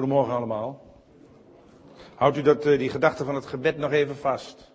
[0.00, 0.82] Goedemorgen allemaal.
[2.14, 4.70] Houdt u dat, eh, die gedachte van het gebed nog even vast.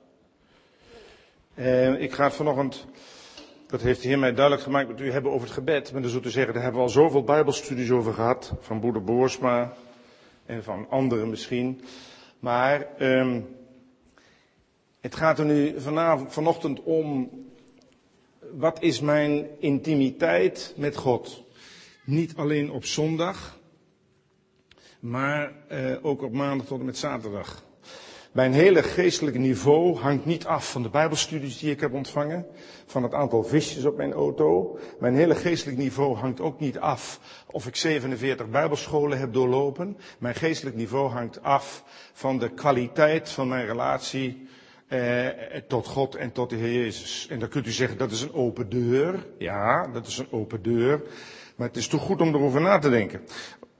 [1.56, 2.86] Uh, ik ga het vanochtend,
[3.68, 5.92] dat heeft de Heer mij duidelijk gemaakt, met u hebben over het gebed.
[5.92, 8.54] Maar dan zult u zeggen, daar hebben we al zoveel bijbelstudies over gehad.
[8.60, 9.74] Van broeder Boersma
[10.46, 11.82] en van anderen misschien.
[12.40, 13.48] Maar um,
[15.02, 17.30] het gaat er nu vanavond, vanochtend om,
[18.54, 21.44] wat is mijn intimiteit met God?
[22.04, 23.58] Niet alleen op zondag,
[25.06, 27.64] maar uh, ook op maandag tot en met zaterdag.
[28.32, 32.46] Mijn hele geestelijke niveau hangt niet af van de Bijbelstudies die ik heb ontvangen,
[32.86, 34.80] van het aantal visjes op mijn auto.
[35.00, 37.20] Mijn hele geestelijk niveau hangt ook niet af
[37.52, 39.98] of ik 47 Bijbelscholen heb doorlopen.
[40.20, 44.48] Mijn geestelijk niveau hangt af van de kwaliteit van mijn relatie
[44.88, 45.28] eh,
[45.68, 47.28] tot God en tot de Heer Jezus.
[47.30, 49.28] En dan kunt u zeggen dat is een open deur.
[49.38, 51.02] Ja, dat is een open deur.
[51.56, 53.22] Maar het is toch goed om erover na te denken.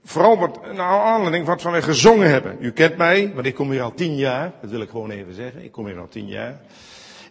[0.08, 2.56] Vooral wat, nou, aanleiding wat wij gezongen hebben.
[2.60, 4.52] U kent mij, want ik kom hier al tien jaar.
[4.60, 5.64] Dat wil ik gewoon even zeggen.
[5.64, 6.60] Ik kom hier al tien jaar.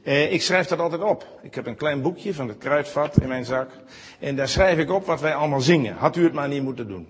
[0.04, 1.40] Eh, ik schrijf dat altijd op.
[1.44, 3.70] Ik heb een klein boekje van het kruidvat in mijn zak.
[4.20, 5.96] En daar schrijf ik op wat wij allemaal zingen.
[5.96, 7.08] Had u het maar niet moeten doen.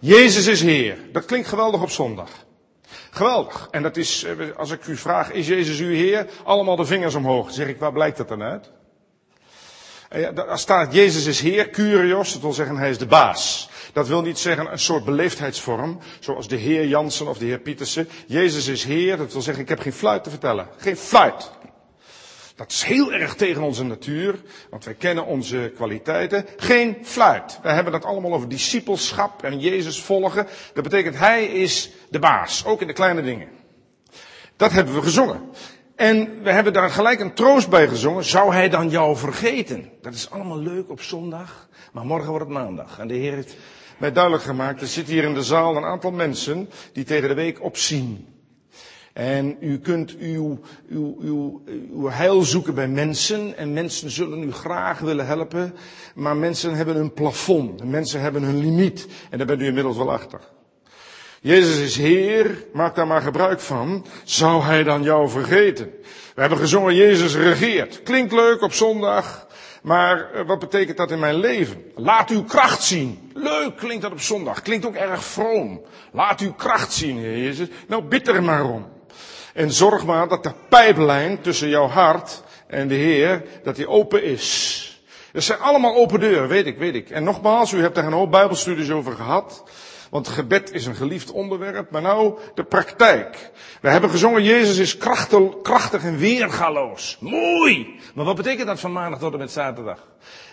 [0.00, 0.96] Jezus is Heer.
[1.12, 2.30] Dat klinkt geweldig op zondag.
[3.10, 3.68] Geweldig.
[3.70, 6.26] En dat is, eh, als ik u vraag, is Jezus uw Heer?
[6.44, 7.50] Allemaal de vingers omhoog.
[7.50, 8.70] Zeg ik, waar blijkt dat dan uit?
[10.08, 13.68] Eh, daar staat, Jezus is Heer, Curios, dat wil zeggen hij is de baas.
[13.96, 18.08] Dat wil niet zeggen een soort beleefdheidsvorm, zoals de Heer Jansen of de Heer Pietersen.
[18.26, 20.68] Jezus is Heer, dat wil zeggen ik heb geen fluit te vertellen.
[20.76, 21.50] Geen fluit.
[22.56, 26.46] Dat is heel erg tegen onze natuur, want wij kennen onze kwaliteiten.
[26.56, 27.58] Geen fluit.
[27.62, 30.46] Wij hebben dat allemaal over discipelschap en Jezus volgen.
[30.74, 33.48] Dat betekent hij is de baas, ook in de kleine dingen.
[34.56, 35.40] Dat hebben we gezongen.
[35.94, 38.24] En we hebben daar gelijk een troost bij gezongen.
[38.24, 39.90] Zou hij dan jou vergeten?
[40.02, 42.98] Dat is allemaal leuk op zondag, maar morgen wordt het maandag.
[42.98, 43.56] En de Heer heeft
[43.96, 47.34] mij duidelijk gemaakt, er zit hier in de zaal een aantal mensen die tegen de
[47.34, 48.26] week opzien.
[49.12, 54.52] En u kunt uw, uw, uw, uw heil zoeken bij mensen en mensen zullen u
[54.52, 55.74] graag willen helpen,
[56.14, 60.12] maar mensen hebben een plafond, mensen hebben hun limiet en daar bent u inmiddels wel
[60.12, 60.40] achter.
[61.40, 64.06] Jezus is Heer, maak daar maar gebruik van.
[64.24, 65.90] Zou Hij dan jou vergeten?
[66.34, 68.02] We hebben gezongen, Jezus regeert.
[68.02, 69.45] Klinkt leuk op zondag,
[69.86, 71.84] maar eh, wat betekent dat in mijn leven?
[71.94, 73.30] Laat uw kracht zien.
[73.34, 74.62] Leuk klinkt dat op zondag.
[74.62, 75.80] Klinkt ook erg vroom.
[76.12, 77.68] Laat uw kracht zien, Heer Jezus.
[77.86, 78.86] Nou, bid er maar om.
[79.54, 84.24] En zorg maar dat de pijplijn tussen jouw hart en de Heer, dat die open
[84.24, 85.00] is.
[85.32, 87.10] Dat zijn allemaal open deuren, weet ik, weet ik.
[87.10, 89.62] En nogmaals, u hebt daar een hoop bijbelstudies over gehad.
[90.16, 93.50] Want gebed is een geliefd onderwerp, maar nou de praktijk.
[93.80, 94.96] We hebben gezongen, Jezus is
[95.62, 97.16] krachtig, en weergaloos.
[97.20, 98.00] Mooi!
[98.14, 100.06] Maar wat betekent dat van maandag tot en met zaterdag?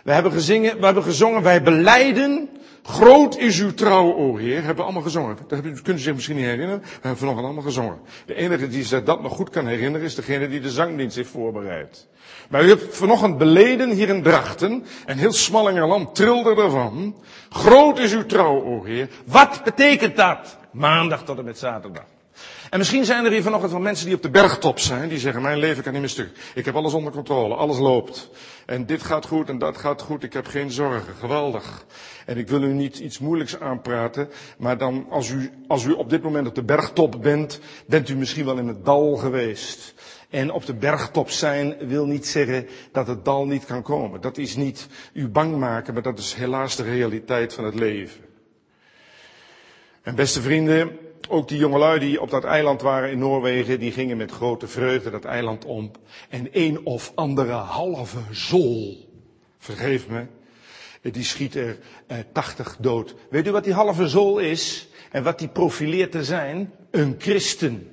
[0.03, 2.49] We hebben, gezingen, we hebben gezongen, wij beleiden,
[2.83, 4.55] groot is uw trouw, o Heer.
[4.55, 5.37] Hebben we allemaal gezongen.
[5.47, 6.79] Dat kunt u zich misschien niet herinneren.
[6.79, 7.99] We hebben vanochtend allemaal gezongen.
[8.25, 11.29] De enige die zich dat nog goed kan herinneren is degene die de zangdienst heeft
[11.29, 12.07] voorbereid.
[12.49, 14.85] Maar u hebt vanochtend beleden hier in Drachten.
[15.05, 17.15] En heel Smallingerland trilde ervan.
[17.49, 19.09] Groot is uw trouw, o Heer.
[19.25, 20.57] Wat betekent dat?
[20.71, 22.03] Maandag tot en met zaterdag.
[22.69, 25.09] En misschien zijn er hier vanochtend wel mensen die op de bergtop zijn.
[25.09, 26.29] Die zeggen, mijn leven kan niet meer stuk.
[26.55, 27.55] Ik heb alles onder controle.
[27.55, 28.29] Alles loopt.
[28.65, 30.23] En dit gaat goed en dat gaat goed.
[30.23, 31.15] Ik heb geen zorgen.
[31.19, 31.85] Geweldig.
[32.25, 34.29] En ik wil u niet iets moeilijks aanpraten.
[34.57, 38.15] Maar dan, als u, als u op dit moment op de bergtop bent, bent u
[38.15, 39.93] misschien wel in het dal geweest.
[40.33, 44.21] En op de bergtop zijn wil niet zeggen dat het dal niet kan komen.
[44.21, 48.21] Dat is niet u bang maken, maar dat is helaas de realiteit van het leven.
[50.01, 50.97] En beste vrienden,
[51.29, 55.09] ook die jongelui die op dat eiland waren in Noorwegen, die gingen met grote vreugde
[55.09, 55.91] dat eiland om.
[56.29, 59.09] En een of andere halve zol,
[59.57, 60.25] vergeef me,
[61.01, 61.77] die schiet er
[62.07, 63.15] eh, 80 dood.
[63.29, 64.87] Weet u wat die halve zol is?
[65.11, 66.71] En wat die profileert te zijn?
[66.91, 67.87] Een christen.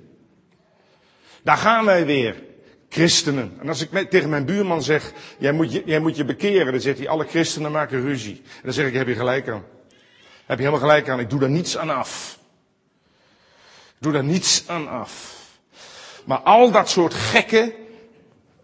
[1.43, 2.49] Daar gaan wij weer.
[2.91, 3.57] Christenen.
[3.61, 6.81] En als ik tegen mijn buurman zeg, jij moet, je, jij moet je bekeren, dan
[6.81, 8.43] zegt hij, alle christenen maken ruzie.
[8.45, 9.65] En dan zeg ik, heb je gelijk aan.
[10.47, 12.39] Heb je helemaal gelijk aan, ik doe daar niets aan af.
[13.87, 15.39] Ik doe daar niets aan af.
[16.25, 17.73] Maar al dat soort gekken,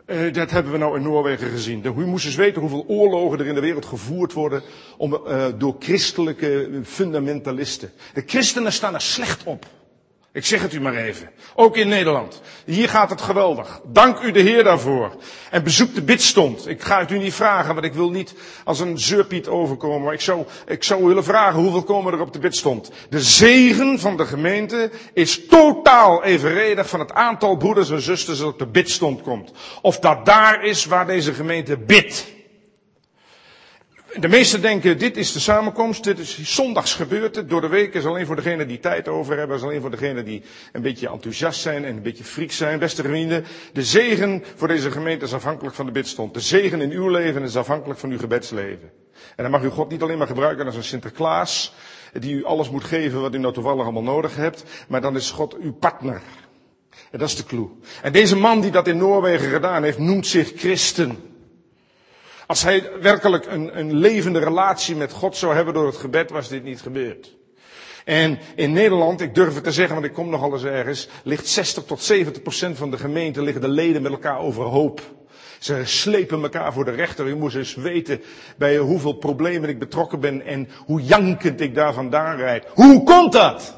[0.07, 1.85] uh, dat hebben we nou in Noorwegen gezien.
[1.85, 4.63] U moest eens weten hoeveel oorlogen er in de wereld gevoerd worden
[4.97, 7.93] om, uh, door christelijke fundamentalisten.
[8.15, 9.67] De christenen staan er slecht op.
[10.37, 11.31] Ik zeg het u maar even.
[11.55, 12.41] Ook in Nederland.
[12.65, 13.81] Hier gaat het geweldig.
[13.85, 15.17] Dank u de Heer daarvoor.
[15.51, 16.69] En bezoek de bidstond.
[16.69, 18.35] Ik ga het u niet vragen, want ik wil niet
[18.65, 20.03] als een zeurpiet overkomen.
[20.03, 22.91] Maar ik zou, ik zou willen vragen, hoeveel komen er op de bidstond?
[23.11, 28.49] De zegen van de gemeente is totaal evenredig van het aantal broeders en zusters dat
[28.49, 29.53] op de bidstond komt.
[29.83, 32.36] Of dat daar is waar deze gemeente bidt.
[34.21, 37.37] De meesten denken, dit is de samenkomst, dit is zondags gebeurd.
[37.37, 37.49] het.
[37.49, 40.25] Door de week is alleen voor degenen die tijd over hebben, is alleen voor degenen
[40.25, 40.43] die
[40.73, 42.79] een beetje enthousiast zijn en een beetje freak zijn.
[42.79, 46.35] Beste vrienden, de zegen voor deze gemeente is afhankelijk van de bidstond.
[46.35, 48.91] De zegen in uw leven is afhankelijk van uw gebedsleven.
[49.37, 51.75] En dan mag u God niet alleen maar gebruiken als een Sinterklaas,
[52.13, 55.31] die u alles moet geven wat u nou toevallig allemaal nodig hebt, maar dan is
[55.31, 56.23] God uw partner.
[57.11, 57.69] En dat is de clue.
[58.03, 61.35] En deze man die dat in Noorwegen gedaan heeft, noemt zich christen.
[62.47, 66.49] Als hij werkelijk een, een levende relatie met God zou hebben door het gebed, was
[66.49, 67.35] dit niet gebeurd.
[68.05, 71.49] En in Nederland, ik durf het te zeggen, want ik kom nogal eens ergens, ligt
[71.49, 75.01] 60 tot 70 procent van de gemeente, liggen de leden met elkaar overhoop.
[75.59, 77.27] Ze slepen elkaar voor de rechter.
[77.27, 78.23] U moest eens weten
[78.57, 82.65] bij hoeveel problemen ik betrokken ben en hoe jankend ik daar vandaan rijd.
[82.75, 83.76] Hoe komt dat?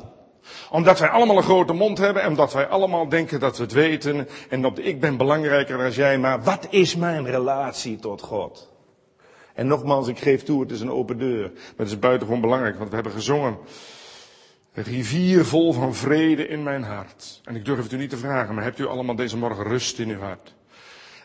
[0.71, 3.73] Omdat wij allemaal een grote mond hebben en omdat wij allemaal denken dat we het
[3.73, 8.73] weten en dat ik ben belangrijker dan jij, maar wat is mijn relatie tot God?
[9.55, 12.77] En nogmaals, ik geef toe, het is een open deur, maar het is buitengewoon belangrijk,
[12.77, 13.59] want we hebben gezongen.
[14.75, 17.41] Een rivier vol van vrede in mijn hart.
[17.45, 19.99] En ik durf het u niet te vragen, maar hebt u allemaal deze morgen rust
[19.99, 20.55] in uw hart?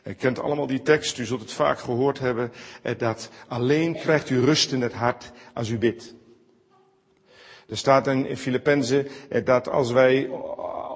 [0.03, 4.29] U kent allemaal die tekst, u zult het vaak gehoord hebben, eh, dat alleen krijgt
[4.29, 6.15] u rust in het hart als u bidt.
[7.73, 10.31] Er staat in Filippenzen eh, dat als wij eh,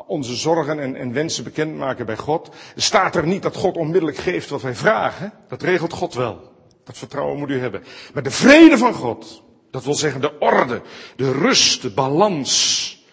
[0.07, 4.49] onze zorgen en, en, wensen bekendmaken bij God, staat er niet dat God onmiddellijk geeft
[4.49, 5.33] wat wij vragen.
[5.47, 6.51] Dat regelt God wel.
[6.83, 7.83] Dat vertrouwen moet u hebben.
[8.13, 10.81] Maar de vrede van God, dat wil zeggen de orde,
[11.15, 13.05] de rust, de balans,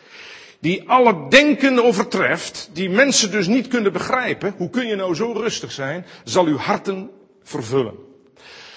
[0.60, 5.32] die alle denken overtreft, die mensen dus niet kunnen begrijpen, hoe kun je nou zo
[5.32, 7.10] rustig zijn, zal uw harten
[7.42, 7.94] vervullen.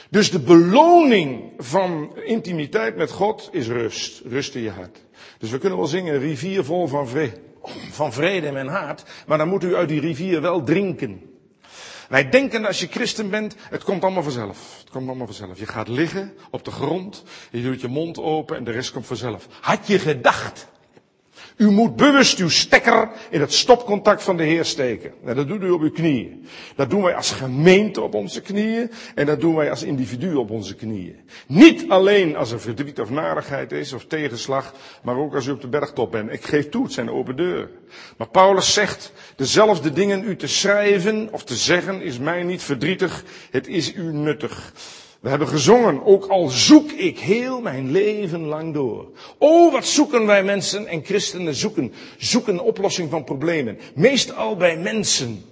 [0.09, 4.21] Dus de beloning van intimiteit met God is rust.
[4.25, 5.05] Rust in je hart.
[5.37, 7.41] Dus we kunnen wel zingen, rivier vol van vrede,
[7.91, 9.03] van vrede in mijn hart.
[9.27, 11.21] Maar dan moet u uit die rivier wel drinken.
[12.09, 14.77] Wij denken als je christen bent, het komt allemaal vanzelf.
[14.79, 15.59] Het komt allemaal vanzelf.
[15.59, 19.05] Je gaat liggen op de grond, je doet je mond open en de rest komt
[19.05, 19.47] vanzelf.
[19.61, 20.67] Had je gedacht
[21.57, 25.13] u moet bewust uw stekker in het stopcontact van de Heer steken.
[25.21, 26.47] Nou, dat doet u op uw knieën.
[26.75, 28.91] Dat doen wij als gemeente op onze knieën.
[29.15, 31.15] En dat doen wij als individu op onze knieën.
[31.47, 34.73] Niet alleen als er verdriet of narigheid is of tegenslag,
[35.03, 36.31] maar ook als u op de bergtop bent.
[36.31, 37.69] Ik geef toe, het zijn open deuren.
[38.17, 43.23] Maar Paulus zegt, dezelfde dingen u te schrijven of te zeggen is mij niet verdrietig,
[43.51, 44.73] het is u nuttig.
[45.19, 49.05] We hebben gezongen, ook al zoek ik heel mijn leven lang door.
[49.37, 51.93] Oh, wat zoeken wij mensen en christenen zoeken.
[52.17, 53.77] Zoeken oplossing van problemen.
[53.95, 55.43] Meestal bij mensen.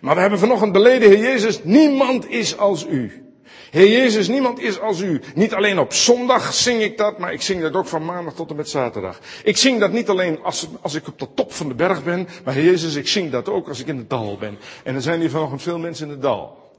[0.00, 3.24] Maar we hebben vanochtend beleden, Heer Jezus, niemand is als u.
[3.70, 5.20] Heer Jezus, niemand is als u.
[5.34, 8.50] Niet alleen op zondag zing ik dat, maar ik zing dat ook van maandag tot
[8.50, 9.20] en met zaterdag.
[9.44, 12.28] Ik zing dat niet alleen als, als ik op de top van de berg ben,
[12.44, 14.58] maar Heer Jezus, ik zing dat ook als ik in het dal ben.
[14.84, 16.69] En er zijn hier vanochtend veel mensen in het dal.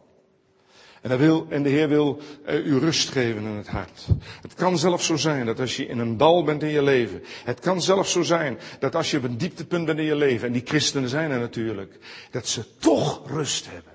[1.02, 4.06] En, wil, en de Heer wil uh, u rust geven in het hart.
[4.42, 7.24] Het kan zelfs zo zijn dat als je in een dal bent in je leven.
[7.44, 10.48] Het kan zelfs zo zijn dat als je op een dieptepunt bent in je leven.
[10.48, 11.98] En die christenen zijn er natuurlijk.
[12.32, 13.92] Dat ze toch rust hebben.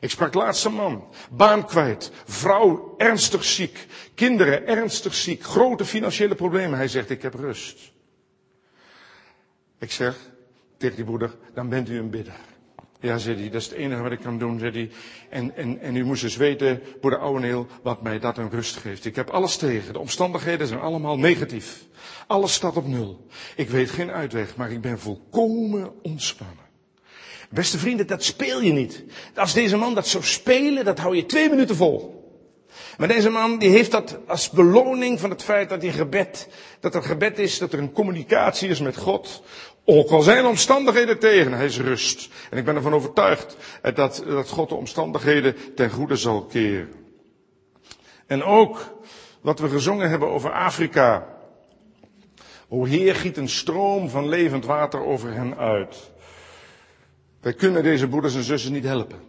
[0.00, 1.08] Ik sprak laatst een man.
[1.30, 2.10] Baan kwijt.
[2.24, 3.86] Vrouw ernstig ziek.
[4.14, 5.42] Kinderen ernstig ziek.
[5.42, 6.78] Grote financiële problemen.
[6.78, 7.92] Hij zegt ik heb rust.
[9.78, 10.16] Ik zeg
[10.76, 12.47] tegen die broeder, dan bent u een bidder.
[13.00, 14.90] Ja, zei dat is het enige wat ik kan doen, zei.
[15.28, 19.04] En, en, en u moest dus weten, broeder Ouweneel, wat mij dat een rust geeft.
[19.04, 19.92] Ik heb alles tegen.
[19.92, 21.84] De omstandigheden zijn allemaal negatief.
[22.26, 23.26] Alles staat op nul.
[23.56, 26.66] Ik weet geen uitweg, maar ik ben volkomen ontspannen.
[27.50, 29.04] Beste vrienden, dat speel je niet.
[29.34, 32.18] Als deze man dat zou spelen, dat hou je twee minuten vol.
[32.98, 36.48] Maar deze man die heeft dat als beloning van het feit dat hij gebed,
[36.80, 39.42] dat er gebed is, dat er een communicatie is met God.
[39.90, 42.28] Ook al zijn omstandigheden tegen, hij is rust.
[42.50, 43.56] En ik ben ervan overtuigd
[43.94, 46.92] dat, dat God de omstandigheden ten goede zal keren.
[48.26, 48.94] En ook
[49.40, 51.26] wat we gezongen hebben over Afrika.
[52.68, 56.10] O Heer, giet een stroom van levend water over hen uit.
[57.40, 59.20] Wij kunnen deze broeders en zussen niet helpen.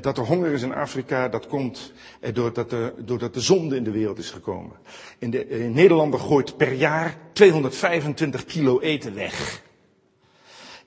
[0.00, 1.92] Dat er honger is in Afrika, dat komt
[2.32, 4.76] doordat de, doordat de zonde in de wereld is gekomen.
[5.18, 9.68] In, de, in Nederland gooit per jaar 225 kilo eten weg.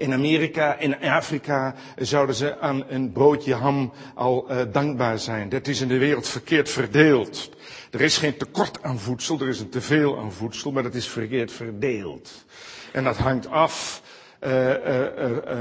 [0.04, 5.50] In Amerika, in Afrika zouden ze aan een broodje ham al uh, dankbaar zijn.
[5.50, 7.50] Dat is in de wereld verkeerd verdeeld.
[7.92, 11.08] Er is geen tekort aan voedsel, er is een teveel aan voedsel, maar dat is
[11.08, 12.46] verkeerd verdeeld.
[12.92, 14.02] En dat hangt af
[14.46, 14.76] uh, uh,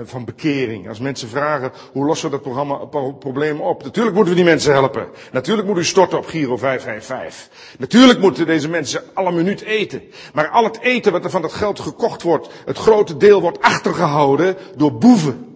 [0.05, 0.89] van bekering.
[0.89, 2.75] Als mensen vragen, hoe lossen we dat programma,
[3.19, 3.83] probleem op?
[3.83, 5.09] Natuurlijk moeten we die mensen helpen.
[5.33, 7.77] Natuurlijk moet u storten op Giro 555.
[7.79, 10.03] Natuurlijk moeten deze mensen alle minuut eten.
[10.35, 13.61] Maar al het eten wat er van dat geld gekocht wordt, het grote deel wordt
[13.61, 15.52] achtergehouden door boeven.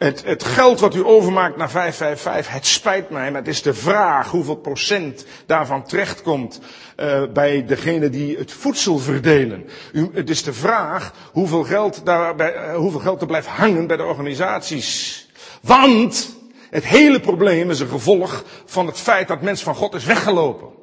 [0.00, 3.74] Het, het geld wat u overmaakt naar 555, het spijt mij, maar het is de
[3.74, 6.60] vraag hoeveel procent daarvan terechtkomt
[6.96, 9.68] uh, bij degene die het voedsel verdelen.
[9.92, 13.96] U, het is de vraag hoeveel geld, daarbij, uh, hoeveel geld er blijft hangen bij
[13.96, 15.28] de organisaties.
[15.62, 16.36] Want
[16.70, 20.79] het hele probleem is een gevolg van het feit dat mens van God is weggelopen.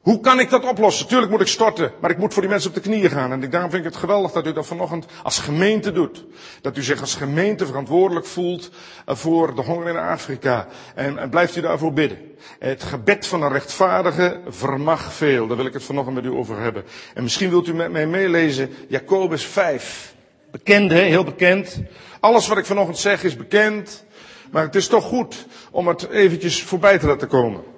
[0.00, 1.06] Hoe kan ik dat oplossen?
[1.06, 3.32] Tuurlijk moet ik storten, maar ik moet voor die mensen op de knieën gaan.
[3.32, 6.24] En daarom vind ik het geweldig dat u dat vanochtend als gemeente doet.
[6.60, 8.70] Dat u zich als gemeente verantwoordelijk voelt
[9.06, 10.66] eh, voor de honger in Afrika.
[10.94, 12.18] En, en blijft u daarvoor bidden.
[12.58, 15.46] Het gebed van een rechtvaardige vermag veel.
[15.46, 16.84] Daar wil ik het vanochtend met u over hebben.
[17.14, 20.14] En misschien wilt u met mij meelezen Jacobus 5.
[20.50, 21.00] Bekend, hè?
[21.00, 21.80] Heel bekend.
[22.20, 24.04] Alles wat ik vanochtend zeg is bekend.
[24.50, 27.69] Maar het is toch goed om het eventjes voorbij te laten komen.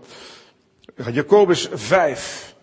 [0.97, 2.55] Jacobus 5.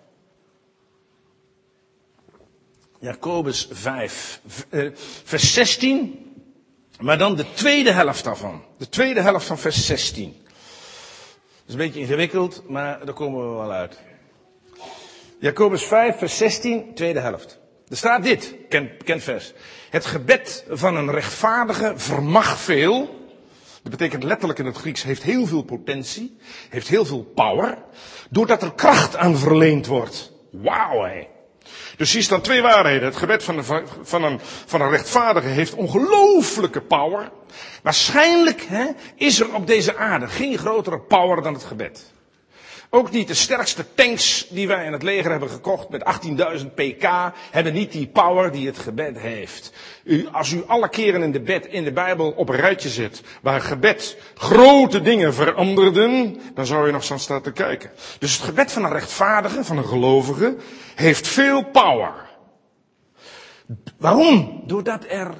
[2.99, 4.89] Jacobus 5, eh,
[5.23, 6.33] vers 16,
[6.99, 8.63] maar dan de tweede helft daarvan.
[8.77, 10.35] De tweede helft van vers 16.
[10.45, 13.99] Dat is een beetje ingewikkeld, maar daar komen we wel uit.
[15.39, 17.59] Jacobus 5, vers 16, tweede helft.
[17.87, 18.55] Er staat dit,
[18.97, 19.53] bekend vers.
[19.89, 23.18] Het gebed van een rechtvaardige vermag veel.
[23.81, 26.37] Dat betekent letterlijk in het Grieks heeft heel veel potentie,
[26.69, 27.77] heeft heel veel power,
[28.29, 30.31] doordat er kracht aan verleend wordt.
[30.51, 31.27] Wauw hé.
[31.97, 33.07] Dus hier staan twee waarheden.
[33.07, 33.63] Het gebed van een,
[34.01, 37.31] van een, van een rechtvaardige heeft ongelooflijke power.
[37.83, 42.13] Waarschijnlijk hè, is er op deze aarde geen grotere power dan het gebed.
[42.91, 46.03] Ook niet de sterkste tanks die wij in het leger hebben gekocht met
[46.59, 47.09] 18.000 pk
[47.51, 49.73] hebben niet die power die het gebed heeft.
[50.03, 53.21] U, als u alle keren in de, bed, in de Bijbel op een rijtje zit
[53.41, 57.91] waar gebed grote dingen veranderden, dan zou je nog staan staan te kijken.
[58.19, 60.55] Dus het gebed van een rechtvaardige, van een gelovige,
[60.95, 62.13] heeft veel power.
[63.97, 64.63] Waarom?
[64.65, 65.33] Doordat er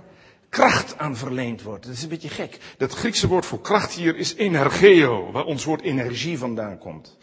[0.50, 1.86] kracht aan verleend wordt.
[1.86, 2.58] Dat is een beetje gek.
[2.77, 7.18] Dat Griekse woord voor kracht hier is energeo, waar ons woord energie vandaan komt.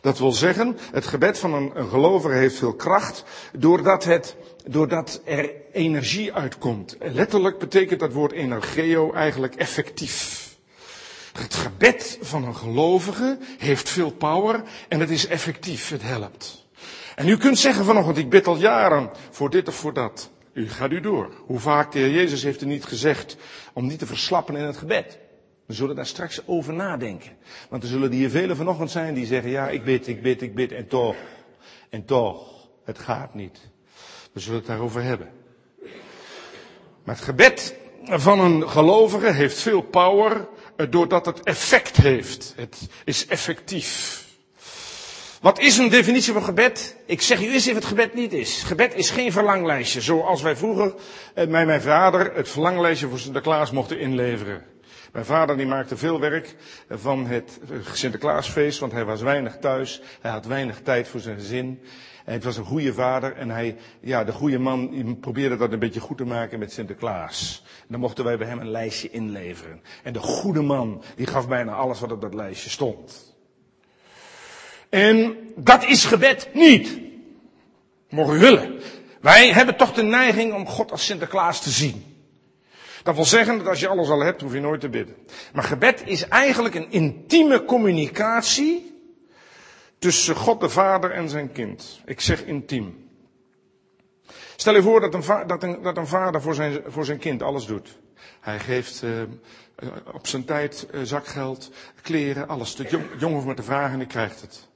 [0.00, 5.50] Dat wil zeggen, het gebed van een, gelovige heeft veel kracht, doordat, het, doordat er
[5.72, 6.96] energie uitkomt.
[7.00, 10.46] Letterlijk betekent dat woord energeo eigenlijk effectief.
[11.32, 16.66] Het gebed van een gelovige heeft veel power en het is effectief, het helpt.
[17.14, 20.30] En u kunt zeggen vanochtend, ik bid al jaren voor dit of voor dat.
[20.58, 21.30] U gaat u door.
[21.46, 23.36] Hoe vaak de Heer Jezus heeft er niet gezegd
[23.72, 25.18] om niet te verslappen in het gebed.
[25.66, 27.36] We zullen daar straks over nadenken.
[27.68, 30.54] Want er zullen hier velen vanochtend zijn die zeggen, ja, ik bid, ik bid, ik
[30.54, 31.16] bid, en toch,
[31.90, 33.58] en toch, het gaat niet.
[34.32, 35.28] We zullen het daarover hebben.
[37.04, 37.74] Maar het gebed
[38.04, 40.48] van een gelovige heeft veel power,
[40.90, 42.52] doordat het effect heeft.
[42.56, 44.26] Het is effectief.
[45.40, 46.96] Wat is een definitie van gebed?
[47.06, 48.62] Ik zeg u eens even het gebed niet is.
[48.62, 50.94] Gebed is geen verlanglijstje, zoals wij vroeger
[51.34, 54.62] met eh, mijn vader het verlanglijstje voor Sinterklaas mochten inleveren.
[55.12, 56.54] Mijn vader die maakte veel werk
[56.88, 57.58] van het
[57.92, 60.00] Sinterklaasfeest, want hij was weinig thuis.
[60.20, 61.80] Hij had weinig tijd voor zijn gezin.
[62.24, 65.78] Het was een goede vader en hij, ja, de goede man, die probeerde dat een
[65.78, 67.62] beetje goed te maken met Sinterklaas.
[67.80, 69.80] En dan mochten wij bij hem een lijstje inleveren.
[70.02, 73.36] En de goede man, die gaf bijna alles wat op dat lijstje stond.
[74.90, 76.98] En dat is gebed niet.
[78.08, 78.80] Mogen we willen.
[79.20, 82.16] Wij hebben toch de neiging om God als Sinterklaas te zien.
[83.02, 85.16] Dat wil zeggen dat als je alles al hebt, hoef je nooit te bidden.
[85.52, 89.00] Maar gebed is eigenlijk een intieme communicatie
[89.98, 92.00] tussen God de Vader en zijn kind.
[92.04, 93.08] Ik zeg intiem.
[94.56, 97.42] Stel je voor dat een, dat een, dat een vader voor zijn, voor zijn kind
[97.42, 97.98] alles doet.
[98.40, 99.22] Hij geeft uh,
[100.12, 101.70] op zijn tijd uh, zakgeld,
[102.02, 102.76] kleren, alles.
[102.76, 104.68] De jong, jong hoeft maar te vragen en hij krijgt het.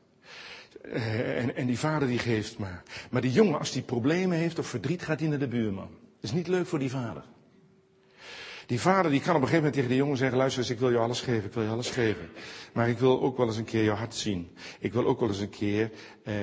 [0.84, 2.82] Uh, en, en die vader die geeft maar.
[3.10, 5.90] Maar die jongen, als die problemen heeft of verdriet, gaat hij naar de buurman.
[6.20, 7.24] Dat is niet leuk voor die vader.
[8.66, 10.78] Die vader die kan op een gegeven moment tegen de jongen zeggen, luister eens, ik
[10.78, 12.28] wil je alles geven, ik wil je alles geven.
[12.72, 14.50] Maar ik wil ook wel eens een keer jouw hart zien.
[14.78, 15.90] Ik wil ook wel eens een keer,
[16.24, 16.34] eh,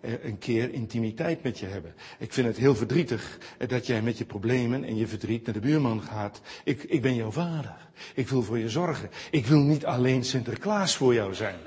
[0.00, 1.94] een keer intimiteit met je hebben.
[2.18, 5.60] Ik vind het heel verdrietig dat jij met je problemen en je verdriet naar de
[5.60, 6.40] buurman gaat.
[6.64, 7.76] Ik, ik ben jouw vader.
[8.14, 9.10] Ik wil voor je zorgen.
[9.30, 11.58] Ik wil niet alleen Sinterklaas voor jou zijn.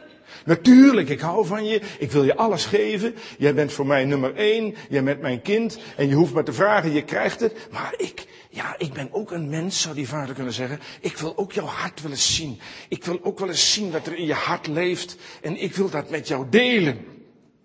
[0.46, 1.82] Natuurlijk, ik hou van je.
[2.00, 3.16] Ik wil je alles geven.
[3.38, 4.76] Jij bent voor mij nummer één.
[4.90, 5.80] Jij bent mijn kind.
[5.98, 7.68] En je hoeft maar te vragen, je krijgt het.
[7.72, 10.80] Maar ik, ja, ik ben ook een mens, zou die vader kunnen zeggen.
[11.02, 12.60] Ik wil ook jouw hart willen zien.
[12.88, 15.16] Ik wil ook wel eens zien wat er in je hart leeft.
[15.42, 17.06] En ik wil dat met jou delen.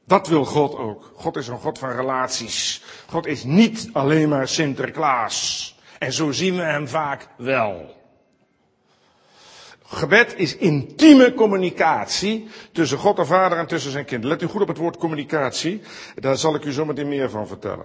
[0.06, 1.12] Dat wil God ook.
[1.14, 2.82] God is een God van relaties.
[3.06, 5.74] God is niet alleen maar Sinterklaas.
[5.98, 8.02] En zo zien we hem vaak wel.
[9.94, 14.24] Gebed is intieme communicatie tussen God de Vader en tussen zijn kind.
[14.24, 15.80] Let u goed op het woord communicatie.
[16.14, 17.84] Daar zal ik u zometeen meer van vertellen.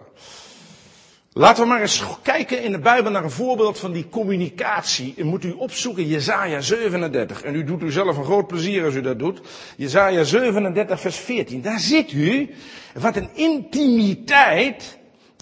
[1.33, 5.13] Laten we maar eens kijken in de Bijbel naar een voorbeeld van die communicatie.
[5.17, 7.43] En moet u opzoeken Jezaja 37.
[7.43, 9.41] En u doet u zelf een groot plezier als u dat doet.
[9.77, 11.61] Jezaja 37 vers 14.
[11.61, 12.49] Daar zit u.
[12.93, 14.98] Wat een intimiteit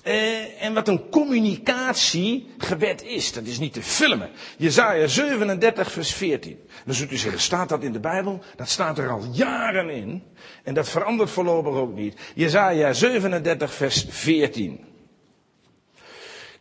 [0.08, 3.34] eh, en wat een communicatiegebed is.
[3.34, 4.30] Dat is niet te filmen.
[4.58, 6.60] Jezaja 37 vers 14.
[6.86, 8.40] Dan zult u zeggen, staat dat in de Bijbel?
[8.56, 10.24] Dat staat er al jaren in.
[10.64, 12.20] En dat verandert voorlopig ook niet.
[12.36, 14.86] Jezaja 37 vers 14.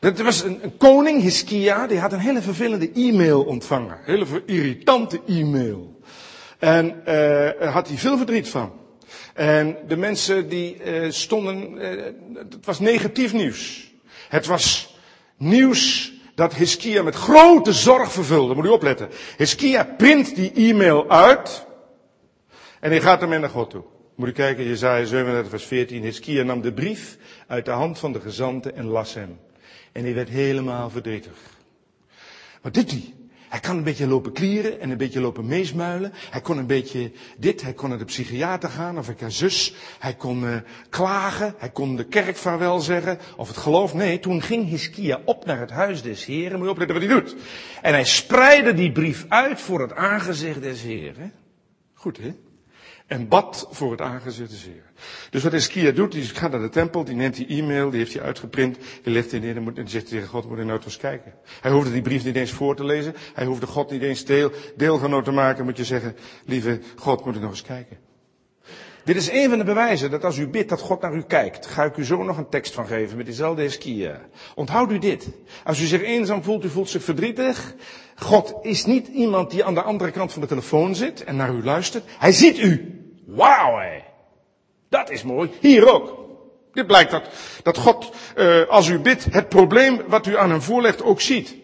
[0.01, 3.99] Er was een, een, koning, Hiskia, die had een hele vervelende e-mail ontvangen.
[4.03, 6.01] Hele irritante e-mail.
[6.59, 8.73] En uh, had hij veel verdriet van.
[9.35, 13.93] En de mensen die uh, stonden, uh, het was negatief nieuws.
[14.29, 14.97] Het was
[15.37, 18.55] nieuws dat Hiskia met grote zorg vervulde.
[18.55, 19.09] Moet u opletten.
[19.37, 21.67] Hiskia print die e-mail uit.
[22.81, 23.85] En hij gaat ermee naar God toe.
[24.15, 26.03] Moet u kijken, Jezaja 37 vers 14.
[26.03, 29.39] Hiskia nam de brief uit de hand van de gezanten en las hem.
[29.93, 31.37] En hij werd helemaal verdrietig.
[32.63, 33.15] Wat doet hij?
[33.49, 36.13] Hij kan een beetje lopen klieren en een beetje lopen meesmuilen.
[36.31, 39.75] Hij kon een beetje dit, hij kon naar de psychiater gaan of ik een zus.
[39.99, 40.57] Hij kon uh,
[40.89, 43.95] klagen, hij kon de kerk vaarwel zeggen of het geloof.
[43.95, 46.57] Nee, toen ging Hiskia op naar het huis des Heren.
[46.57, 47.37] Moet je opletten wat hij doet.
[47.83, 51.33] En hij spreidde die brief uit voor het aangezicht des Heren.
[51.95, 52.35] Goed hè?
[53.07, 54.69] En bad voor het aangezicht des.
[55.31, 58.13] Dus wat Hiskia doet, die gaat naar de tempel, die neemt die e-mail, die heeft
[58.13, 60.97] hij uitgeprint, die legt hij neer en, moet, zegt tegen God, moet je nou eens
[60.97, 61.35] kijken.
[61.61, 64.53] Hij hoefde die brief niet eens voor te lezen, hij hoefde God niet eens deel,
[64.77, 68.06] deelgenoot te maken, moet je zeggen, lieve God, moet ik nog eens kijken.
[69.07, 71.67] Dit is een van de bewijzen dat als u bidt dat God naar u kijkt,
[71.67, 74.21] ga ik u zo nog een tekst van geven met diezelfde Hiskia.
[74.55, 75.29] Onthoud u dit.
[75.65, 77.75] Als u zich eenzaam voelt, u voelt zich verdrietig,
[78.17, 81.55] God is niet iemand die aan de andere kant van de telefoon zit en naar
[81.55, 82.05] u luistert.
[82.19, 83.01] Hij ziet u.
[83.27, 84.03] Wauw, hé.
[84.89, 85.51] Dat is mooi.
[85.61, 86.19] Hier ook.
[86.73, 87.23] Dit blijkt dat,
[87.63, 91.57] dat God, uh, als u bidt, het probleem wat u aan hem voorlegt ook ziet.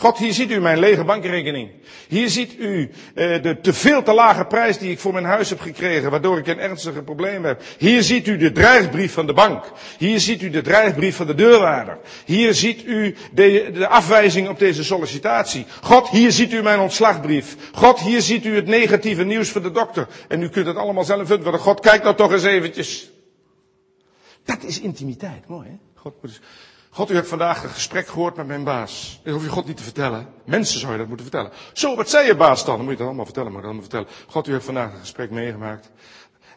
[0.00, 1.70] God, hier ziet u mijn lege bankrekening.
[2.08, 5.48] Hier ziet u uh, de te veel te lage prijs die ik voor mijn huis
[5.48, 7.62] heb gekregen, waardoor ik een ernstige probleem heb.
[7.78, 9.72] Hier ziet u de dreigbrief van de bank.
[9.98, 11.98] Hier ziet u de dreigbrief van de deurwaarder.
[12.24, 15.66] Hier ziet u de, de afwijzing op deze sollicitatie.
[15.82, 17.56] God, hier ziet u mijn ontslagbrief.
[17.72, 20.06] God, hier ziet u het negatieve nieuws van de dokter.
[20.28, 21.60] En u kunt het allemaal zelf invullen.
[21.60, 23.10] God, kijk nou toch eens eventjes.
[24.44, 25.48] Dat is intimiteit.
[25.48, 25.74] Mooi hè?
[25.94, 26.40] God moet eens...
[26.92, 29.20] God, u hebt vandaag een gesprek gehoord met mijn baas.
[29.24, 30.28] Dat hoef je God niet te vertellen.
[30.44, 31.52] Mensen zou je dat moeten vertellen.
[31.72, 32.76] Zo, wat zei je baas dan?
[32.76, 34.08] Dan moet je het allemaal vertellen, maar dan allemaal vertellen.
[34.26, 35.90] God, u hebt vandaag een gesprek meegemaakt.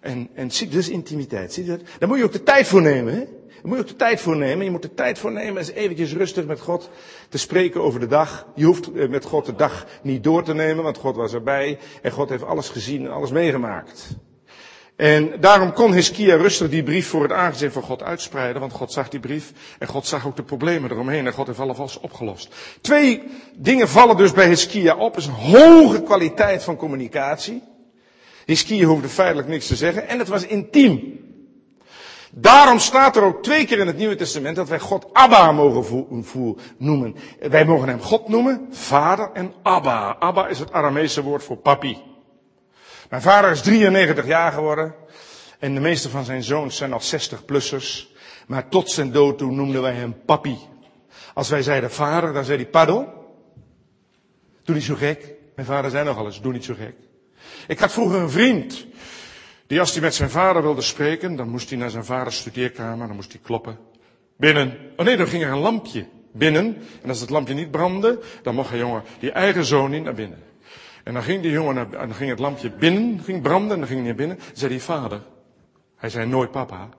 [0.02, 1.54] En, en zie, dus intimiteit.
[1.54, 1.82] Zie dat?
[2.00, 3.20] Daar moet je ook de tijd voor nemen, hè?
[3.20, 4.66] Daar moet je ook de tijd voor nemen.
[4.66, 6.90] Je moet de tijd voor nemen eens eventjes rustig met God
[7.30, 8.48] te spreken over de dag.
[8.56, 11.80] Je hoeft eh, met God de dag niet door te nemen, want God was erbij.
[12.02, 14.16] En God heeft alles gezien en alles meegemaakt.
[15.04, 18.92] En daarom kon Hiskia rustig die brief voor het aangezicht van God uitspreiden, want God
[18.92, 22.56] zag die brief en God zag ook de problemen eromheen en God heeft alvast opgelost.
[22.82, 23.24] Twee
[23.56, 25.18] dingen vallen dus bij Hiskia op.
[25.18, 27.64] is een hoge kwaliteit van communicatie.
[28.46, 31.20] Hiskia hoefde feitelijk niks te zeggen en het was intiem.
[32.32, 36.26] Daarom staat er ook twee keer in het Nieuwe Testament dat wij God Abba mogen
[36.78, 37.16] noemen.
[37.40, 40.16] Wij mogen hem God noemen, vader en Abba.
[40.20, 42.12] Abba is het Aramese woord voor papi.
[43.10, 44.96] Mijn vader is 93 jaar geworden.
[45.60, 48.08] En de meeste van zijn zoons zijn al 60-plussers.
[48.48, 50.58] Maar tot zijn dood toe noemden wij hem papi.
[51.34, 53.08] Als wij zeiden vader, dan zei hij pardon.
[54.64, 55.34] Doe niet zo gek.
[55.56, 56.96] Mijn vader zei nogal eens, doe niet zo gek.
[57.68, 58.86] Ik had vroeger een vriend.
[59.68, 63.08] Die als hij met zijn vader wilde spreken, dan moest hij naar zijn vaders studeerkamer,
[63.08, 63.78] dan moest hij kloppen.
[64.38, 64.78] Binnen.
[64.98, 66.78] Oh nee, dan ging er een lampje binnen.
[67.02, 70.14] En als het lampje niet brandde, dan mocht hij jongen die eigen zoon niet naar
[70.14, 70.53] binnen.
[71.04, 73.88] En dan ging die jongen naar, dan ging het lampje binnen, ging branden, en dan
[73.88, 74.40] ging hij naar binnen.
[74.54, 75.22] zei hij vader.
[75.96, 76.90] Hij zei nooit papa.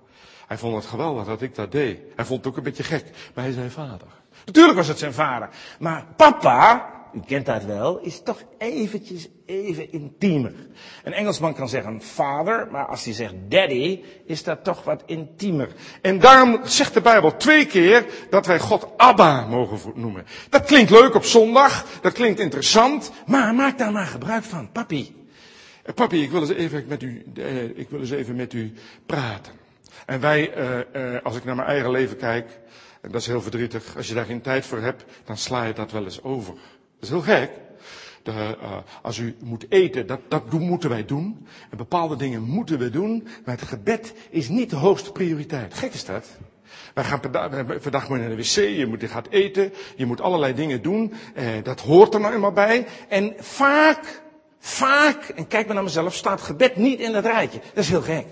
[0.47, 2.01] Hij vond het geweldig dat ik dat deed.
[2.17, 4.09] Hij vond het ook een beetje gek, maar hij zei vader.
[4.45, 5.49] Natuurlijk was het zijn vader.
[5.79, 10.53] Maar papa, u kent dat wel, is toch eventjes even intiemer.
[11.05, 15.69] Een Engelsman kan zeggen vader, maar als hij zegt daddy, is dat toch wat intiemer.
[16.03, 20.25] En daarom zegt de Bijbel twee keer dat wij God Abba mogen noemen.
[20.51, 25.27] Dat klinkt leuk op zondag, dat klinkt interessant, maar maak daar maar gebruik van, papi.
[25.83, 28.73] Eh, papi, ik wil eens even met u, eh, ik wil eens even met u
[29.07, 29.53] praten.
[30.07, 32.61] En wij, eh, als ik naar mijn eigen leven kijk,
[33.01, 35.73] en dat is heel verdrietig, als je daar geen tijd voor hebt, dan sla je
[35.73, 36.55] dat wel eens over.
[37.05, 37.51] Is heel gek.
[38.23, 41.47] De, uh, als u moet eten, dat, dat doen, moeten wij doen.
[41.71, 43.29] En bepaalde dingen moeten we doen.
[43.45, 45.75] Maar het gebed is niet de hoogste prioriteit.
[45.75, 46.27] Gek is dat.
[46.95, 47.21] Wij gaan
[47.91, 51.13] dag moet naar de wc, je, moet, je gaat eten, je moet allerlei dingen doen.
[51.35, 52.87] Eh, dat hoort er nou eenmaal bij.
[53.09, 54.23] En vaak,
[54.59, 57.59] vaak, en kijk maar naar mezelf, staat gebed niet in dat rijtje.
[57.75, 58.27] Dat is heel gek.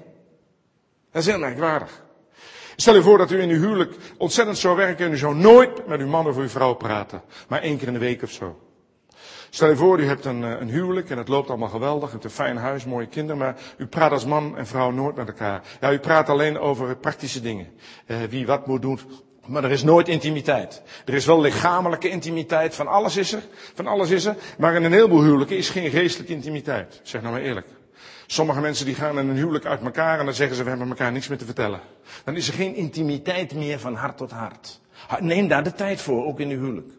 [1.10, 2.01] Dat is heel merkwaardig.
[2.82, 5.86] Stel je voor dat u in uw huwelijk ontzettend zou werken en u zou nooit
[5.86, 7.22] met uw man of uw vrouw praten.
[7.48, 8.58] Maar één keer in de week of zo.
[9.50, 12.08] Stel je voor, u hebt een, eh, een huwelijk en het loopt allemaal geweldig.
[12.08, 15.16] U hebt een fijn huis, mooie kinderen, maar u praat als man en vrouw nooit
[15.16, 15.62] met elkaar.
[15.80, 17.66] Ja, u praat alleen over praktische dingen.
[18.06, 18.98] Uh, wie wat moet doen.
[19.46, 20.82] Maar er is nooit intimiteit.
[21.04, 23.42] Er is wel lichamelijke intimiteit, van alles is er.
[23.74, 24.36] Van alles is er.
[24.58, 27.00] Maar in een heleboel huwelijken is geen geestelijke intimiteit.
[27.02, 27.66] Zeg nou maar eerlijk.
[28.32, 30.88] Sommige mensen die gaan in een huwelijk uit elkaar en dan zeggen ze we hebben
[30.88, 31.80] elkaar niks meer te vertellen.
[32.24, 34.80] Dan is er geen intimiteit meer van hart tot hart.
[35.20, 36.92] Neem daar de tijd voor, ook in uw huwelijk.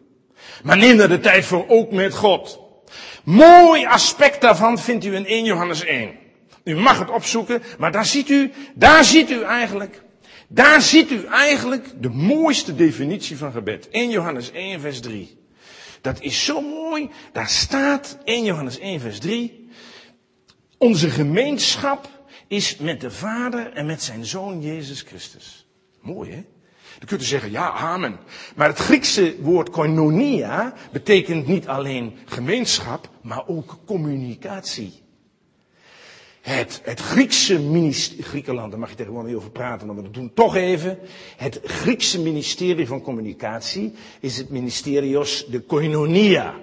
[0.62, 2.60] Maar neem daar de tijd voor, ook met God.
[3.24, 6.10] Mooi aspect daarvan vindt u in 1 Johannes 1.
[6.64, 10.02] U mag het opzoeken, maar daar ziet u, daar ziet u eigenlijk,
[10.48, 13.88] daar ziet u eigenlijk de mooiste definitie van gebed.
[13.88, 15.38] 1 Johannes 1 vers 3.
[16.00, 19.62] Dat is zo mooi, daar staat 1 Johannes 1 vers 3.
[20.84, 22.08] Onze gemeenschap
[22.48, 25.66] is met de Vader en met zijn Zoon Jezus Christus.
[26.00, 26.42] Mooi hè?
[26.98, 28.18] Dan kunt u zeggen, ja, amen.
[28.56, 35.02] Maar het Griekse woord koinonia betekent niet alleen gemeenschap, maar ook communicatie.
[36.40, 40.32] Het, het Griekse ministerie, Griekenland, daar mag je tegenwoordig niet over praten, maar we doen
[40.34, 40.98] toch even.
[41.36, 46.54] Het Griekse ministerie van communicatie is het ministerios de koinonia.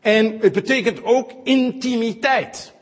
[0.00, 2.78] En het betekent ook intimiteit.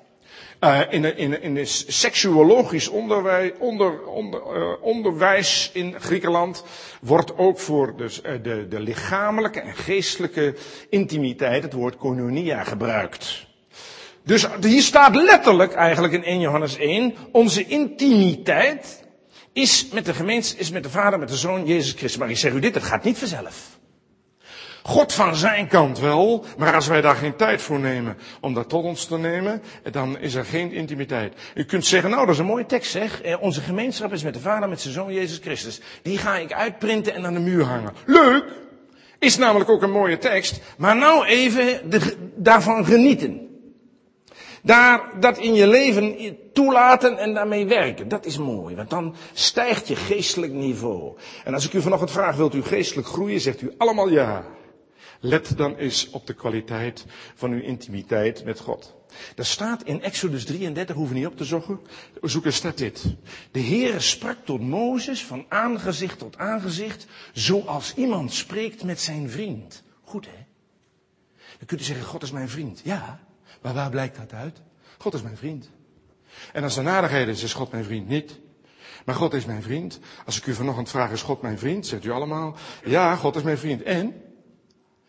[0.61, 6.65] Uh, in, in, in seksuologisch onderwijs, onder, onder, uh, onderwijs in Griekenland
[7.01, 10.55] wordt ook voor dus, uh, de, de lichamelijke en geestelijke
[10.89, 13.47] intimiteit het woord koinonia gebruikt.
[14.25, 19.05] Dus hier staat letterlijk eigenlijk in 1 Johannes 1, onze intimiteit
[19.53, 22.17] is met de gemeente, is met de Vader, met de Zoon, Jezus Christus.
[22.17, 23.78] Maar ik zeg u dit, het gaat niet vanzelf.
[24.89, 28.69] God van zijn kant wel, maar als wij daar geen tijd voor nemen om dat
[28.69, 31.35] tot ons te nemen, dan is er geen intimiteit.
[31.55, 34.35] U kunt zeggen, nou dat is een mooie tekst zeg, eh, onze gemeenschap is met
[34.35, 35.81] de Vader, met zijn Zoon Jezus Christus.
[36.03, 37.93] Die ga ik uitprinten en aan de muur hangen.
[38.07, 38.45] Leuk!
[39.19, 41.81] Is namelijk ook een mooie tekst, maar nou even
[42.37, 43.49] daarvan genieten.
[44.63, 48.09] Daar, dat in je leven toelaten en daarmee werken.
[48.09, 51.17] Dat is mooi, want dan stijgt je geestelijk niveau.
[51.45, 54.45] En als ik u vanochtend vraag, wilt u geestelijk groeien, zegt u allemaal ja.
[55.21, 57.05] Let dan eens op de kwaliteit
[57.35, 58.97] van uw intimiteit met God.
[59.37, 61.81] Er staat in Exodus 33, hoeven niet op te zoeken,
[62.23, 63.05] zoeken staat dit.
[63.51, 69.83] De Heere sprak tot Mozes van aangezicht tot aangezicht, zoals iemand spreekt met zijn vriend.
[70.03, 70.47] Goed hè?
[71.59, 72.81] Dan kunt u zeggen, God is mijn vriend.
[72.85, 73.21] Ja,
[73.63, 74.61] maar waar blijkt dat uit?
[74.99, 75.71] God is mijn vriend.
[76.53, 78.39] En als er nadigheid is, is God mijn vriend niet.
[79.05, 79.99] Maar God is mijn vriend.
[80.27, 81.87] Als ik u vanochtend vraag, is God mijn vriend?
[81.87, 83.83] Zegt u allemaal, ja, God is mijn vriend.
[83.83, 84.23] En?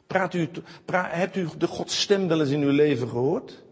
[0.10, 0.50] Praat u,
[0.86, 3.63] pra, hebt u de Gods stem wel eens in uw leven gehoord?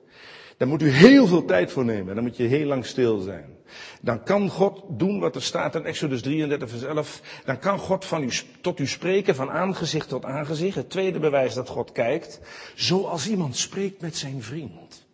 [0.58, 2.16] Daar moet u heel veel tijd voor nemen.
[2.16, 3.58] Dan moet je heel lang stil zijn.
[4.02, 7.22] Dan kan God doen wat er staat in Exodus 33 vers 11.
[7.46, 8.30] Dan kan God van u,
[8.62, 10.76] tot u spreken van aangezicht tot aangezicht.
[10.76, 12.40] Het tweede bewijs dat God kijkt.
[12.76, 15.07] Zoals iemand spreekt met zijn vriend.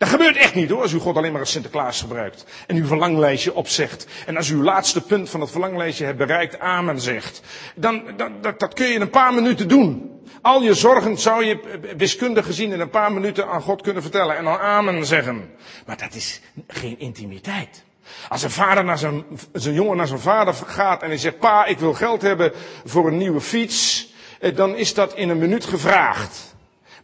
[0.00, 2.44] Dat gebeurt echt niet hoor, als u God alleen maar als Sinterklaas gebruikt.
[2.66, 4.06] En uw verlanglijstje opzegt.
[4.26, 7.42] En als u uw laatste punt van het verlanglijstje hebt bereikt, amen zegt.
[7.74, 10.10] Dan, dan dat, dat kun je in een paar minuten doen.
[10.42, 14.36] Al je zorgen zou je wiskundig gezien in een paar minuten aan God kunnen vertellen
[14.36, 15.50] en dan amen zeggen.
[15.86, 17.84] Maar dat is geen intimiteit.
[18.28, 21.64] Als een vader naar zijn, zijn jongen naar zijn vader gaat en hij zegt, pa,
[21.64, 22.52] ik wil geld hebben
[22.84, 24.08] voor een nieuwe fiets,
[24.40, 26.49] eh, dan is dat in een minuut gevraagd.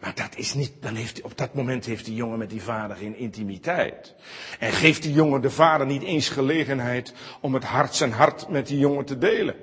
[0.06, 2.96] Maar dat is niet, dan heeft, op dat moment heeft die jongen met die vader
[2.96, 4.14] geen intimiteit.
[4.58, 8.66] En geeft die jongen de vader niet eens gelegenheid om het hart zijn hart met
[8.66, 9.54] die jongen te delen.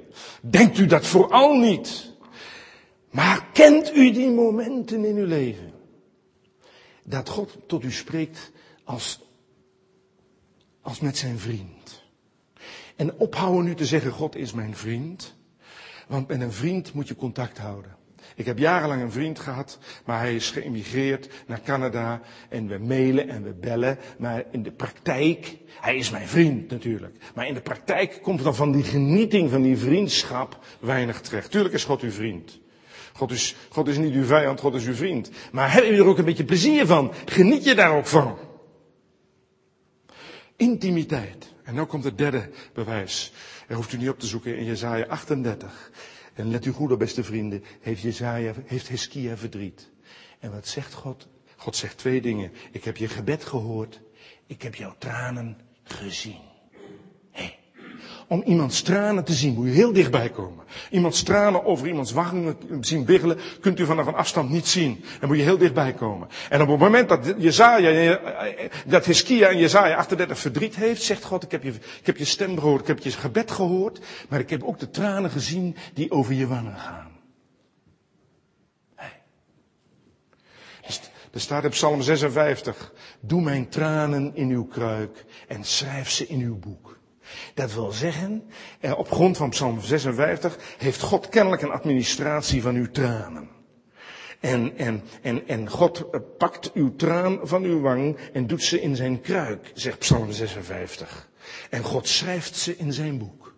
[0.41, 2.13] Denkt u dat vooral niet?
[3.10, 5.73] Maar kent u die momenten in uw leven?
[7.03, 8.51] Dat God tot u spreekt
[8.84, 9.19] als,
[10.82, 12.03] als met zijn vriend.
[12.95, 15.36] En ophouden nu te zeggen, God is mijn vriend.
[16.08, 18.01] Want met een vriend moet je contact houden.
[18.35, 23.29] Ik heb jarenlang een vriend gehad, maar hij is geëmigreerd naar Canada en we mailen
[23.29, 23.97] en we bellen.
[24.17, 27.15] Maar in de praktijk, hij is mijn vriend natuurlijk.
[27.35, 31.51] Maar in de praktijk komt dan van die genieting van die vriendschap weinig terecht.
[31.51, 32.59] Tuurlijk is God uw vriend.
[33.13, 35.29] God is, God is niet uw vijand, God is uw vriend.
[35.51, 37.13] Maar heb je er ook een beetje plezier van?
[37.25, 38.37] Geniet je daar ook van?
[40.55, 41.53] Intimiteit.
[41.63, 43.31] En nu komt het derde bewijs.
[43.67, 45.91] Daar hoeft u niet op te zoeken in Jezaja 38.
[46.33, 49.89] En let u goed op, beste vrienden, heeft Jezaja, heeft Hiskia verdriet.
[50.39, 51.27] En wat zegt God?
[51.55, 52.51] God zegt twee dingen.
[52.71, 54.01] Ik heb je gebed gehoord.
[54.47, 56.51] Ik heb jouw tranen gezien.
[58.33, 60.65] Om iemands tranen te zien, moet u heel dichtbij komen.
[60.89, 65.03] Iemands tranen over iemands wangen zien biggelen, kunt u vanaf een afstand niet zien.
[65.19, 66.27] Dan moet je heel dichtbij komen.
[66.49, 68.19] En op het moment dat Jezaja,
[68.85, 71.69] dat Hiskia en Jezaja 38 verdriet heeft, zegt God, ik heb, je,
[71.99, 74.89] ik heb je stem gehoord, ik heb je gebed gehoord, maar ik heb ook de
[74.89, 77.11] tranen gezien die over je wangen gaan.
[78.95, 79.21] Hey.
[81.31, 86.39] Er staat in Psalm 56, doe mijn tranen in uw kruik en schrijf ze in
[86.39, 86.92] uw boek.
[87.53, 88.43] Dat wil zeggen,
[88.79, 93.49] eh, op grond van Psalm 56 heeft God kennelijk een administratie van uw tranen.
[94.39, 98.81] En, en, en, en God eh, pakt uw traan van uw wang en doet ze
[98.81, 101.29] in zijn kruik, zegt Psalm 56.
[101.69, 103.53] En God schrijft ze in zijn boek.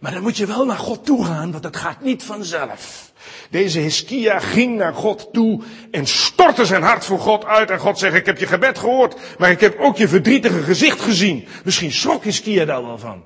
[0.00, 3.12] Maar dan moet je wel naar God toe gaan, want dat gaat niet vanzelf.
[3.50, 7.70] Deze Hiskia ging naar God toe en stortte zijn hart voor God uit.
[7.70, 11.00] En God zegt, ik heb je gebed gehoord, maar ik heb ook je verdrietige gezicht
[11.00, 11.46] gezien.
[11.64, 13.24] Misschien schrok Hiskia daar wel van.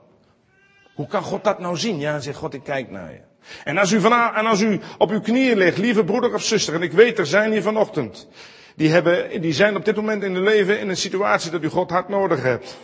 [0.94, 1.98] Hoe kan God dat nou zien?
[1.98, 3.20] Ja, zegt God, ik kijk naar je.
[3.64, 6.74] En als u, van, en als u op uw knieën ligt, lieve broeder of zuster,
[6.74, 8.28] en ik weet, er zijn hier vanochtend,
[8.76, 11.68] die, hebben, die zijn op dit moment in hun leven in een situatie dat u
[11.68, 12.76] God hard nodig hebt.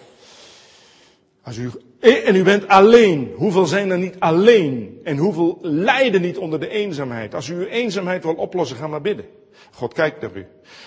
[1.42, 1.70] Als u,
[2.04, 3.32] en u bent alleen.
[3.36, 5.00] Hoeveel zijn er niet alleen?
[5.04, 7.34] En hoeveel lijden niet onder de eenzaamheid?
[7.34, 9.24] Als u uw eenzaamheid wil oplossen, ga maar bidden.
[9.70, 10.46] God kijkt naar u.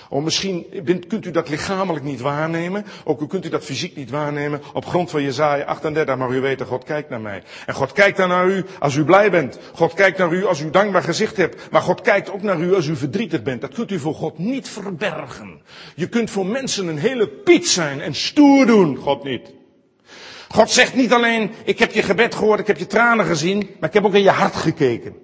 [0.09, 0.65] Of misschien
[1.07, 2.85] kunt u dat lichamelijk niet waarnemen.
[3.03, 4.61] Ook kunt u dat fysiek niet waarnemen.
[4.73, 7.43] Op grond van Jezaja 38 maar u weten, God kijkt naar mij.
[7.65, 9.59] En God kijkt dan naar u als u blij bent.
[9.73, 11.71] God kijkt naar u als u dankbaar gezicht hebt.
[11.71, 13.61] Maar God kijkt ook naar u als u verdrietig bent.
[13.61, 15.61] Dat kunt u voor God niet verbergen.
[15.95, 18.95] Je kunt voor mensen een hele piet zijn en stoer doen.
[18.95, 19.55] God niet.
[20.47, 23.89] God zegt niet alleen, ik heb je gebed gehoord, ik heb je tranen gezien, maar
[23.89, 25.15] ik heb ook in je hart gekeken.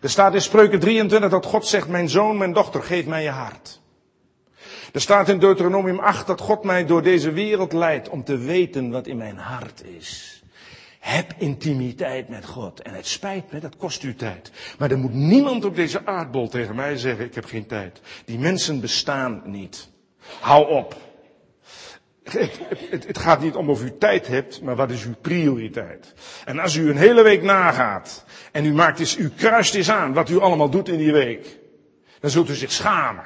[0.00, 3.30] Er staat in Spreuken 23 dat God zegt, mijn zoon, mijn dochter, geef mij je
[3.30, 3.80] hart.
[4.92, 8.90] Er staat in Deuteronomium 8 dat God mij door deze wereld leidt om te weten
[8.90, 10.42] wat in mijn hart is.
[10.98, 12.80] Heb intimiteit met God.
[12.80, 14.50] En het spijt me, dat kost u tijd.
[14.78, 18.00] Maar er moet niemand op deze aardbol tegen mij zeggen, ik heb geen tijd.
[18.24, 19.88] Die mensen bestaan niet.
[20.40, 20.96] Hou op.
[22.22, 26.14] Het, het, gaat niet om of u tijd hebt, maar wat is uw prioriteit?
[26.44, 30.12] En als u een hele week nagaat en u maakt eens, u kruist eens aan
[30.12, 31.58] wat u allemaal doet in die week,
[32.20, 33.24] dan zult u zich schamen.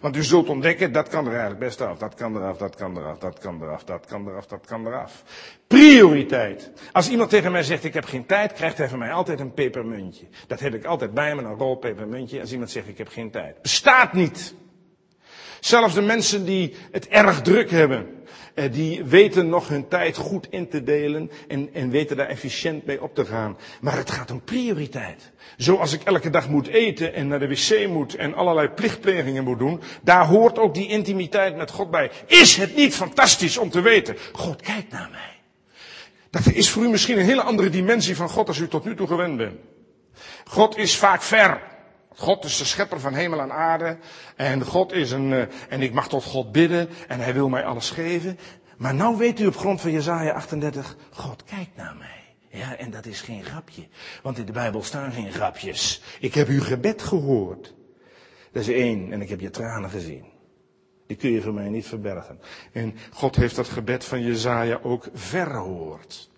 [0.00, 2.96] Want u zult ontdekken, dat kan er eigenlijk best af, dat kan eraf, dat kan
[2.96, 5.22] eraf, dat kan eraf, dat kan eraf, dat kan eraf.
[5.66, 6.70] Prioriteit.
[6.92, 9.54] Als iemand tegen mij zegt, ik heb geen tijd, krijgt hij van mij altijd een
[9.54, 10.26] pepermuntje.
[10.46, 13.30] Dat heb ik altijd bij me, een rol pepermuntje, als iemand zegt, ik heb geen
[13.30, 13.62] tijd.
[13.62, 14.54] Bestaat niet.
[15.66, 18.06] Zelfs de mensen die het erg druk hebben,
[18.54, 22.86] eh, die weten nog hun tijd goed in te delen en, en weten daar efficiënt
[22.86, 23.56] mee op te gaan.
[23.80, 25.32] Maar het gaat om prioriteit.
[25.56, 29.58] Zoals ik elke dag moet eten en naar de wc moet en allerlei plichtplegingen moet
[29.58, 32.10] doen, daar hoort ook die intimiteit met God bij.
[32.26, 35.40] Is het niet fantastisch om te weten, God kijkt naar mij.
[36.30, 38.94] Dat is voor u misschien een hele andere dimensie van God als u tot nu
[38.94, 39.58] toe gewend bent.
[40.44, 41.74] God is vaak ver.
[42.16, 43.98] God is de schepper van hemel en aarde.
[44.36, 46.88] En God is een, uh, en ik mag tot God bidden.
[47.08, 48.38] En hij wil mij alles geven.
[48.76, 52.36] Maar nou weet u op grond van Jezaja 38, God kijkt naar mij.
[52.60, 53.88] Ja, en dat is geen grapje.
[54.22, 56.02] Want in de Bijbel staan geen grapjes.
[56.20, 57.74] Ik heb uw gebed gehoord.
[58.52, 59.12] Dat is één.
[59.12, 60.24] En ik heb je tranen gezien.
[61.06, 62.40] Die kun je voor mij niet verbergen.
[62.72, 66.30] En God heeft dat gebed van Jezaja ook verhoord.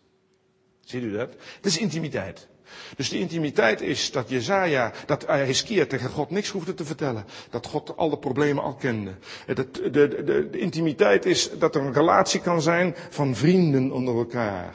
[0.81, 1.29] Ziet u dat?
[1.57, 2.49] Het is intimiteit.
[2.97, 7.25] Dus de intimiteit is dat Jezaja, dat Hiskia tegen God niks hoefde te vertellen.
[7.51, 9.15] Dat God alle problemen al kende.
[9.47, 14.15] De, de, de, de, intimiteit is dat er een relatie kan zijn van vrienden onder
[14.17, 14.75] elkaar.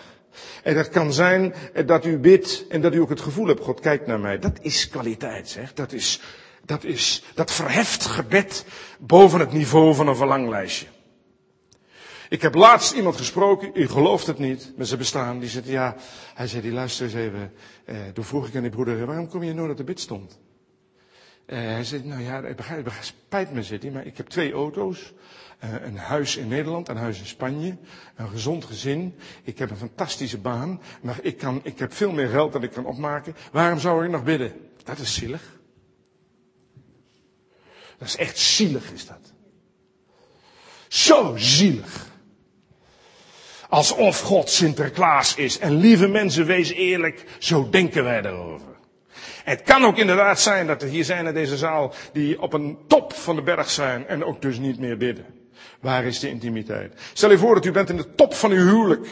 [0.64, 1.54] En dat kan zijn
[1.86, 4.40] dat u bidt en dat u ook het gevoel hebt, God kijkt naar mij.
[4.40, 5.74] Dat is kwaliteit, zeg.
[5.74, 6.20] Dat is,
[6.66, 8.66] dat is, dat verheft gebed
[9.00, 10.88] boven het niveau van een verlanglijstje.
[12.34, 15.40] Ik heb laatst iemand gesproken, u gelooft het niet, maar ze bestaan.
[15.40, 15.96] Die zegt, ja,
[16.34, 17.54] hij zei, die luister eens even.
[17.86, 20.40] Eh, toen vroeg ik aan die broeder, waarom kom je nooit op de bid stond?
[21.46, 24.28] Eh, hij zei, nou ja, ik begrijp, het spijt me, zit hij, maar ik heb
[24.28, 25.14] twee auto's.
[25.64, 27.78] Uh, een huis in Nederland, een huis in Spanje.
[28.16, 29.16] Een gezond gezin.
[29.44, 30.82] Ik heb een fantastische baan.
[31.02, 33.36] Maar ik, kan, ik heb veel meer geld dan ik kan opmaken.
[33.52, 34.54] Waarom zou ik nog bidden?
[34.84, 35.60] Dat is zielig.
[37.98, 39.34] Dat is echt zielig, is dat.
[40.88, 42.12] Zo zielig.
[43.74, 45.60] Alsof God Sinterklaas is.
[45.60, 48.68] En lieve mensen, wees eerlijk, zo denken wij erover.
[49.44, 52.78] Het kan ook inderdaad zijn dat er hier zijn in deze zaal die op een
[52.88, 55.26] top van de berg zijn en ook dus niet meer bidden.
[55.80, 56.94] Waar is de intimiteit?
[57.14, 59.08] Stel je voor dat u bent in de top van uw huwelijk.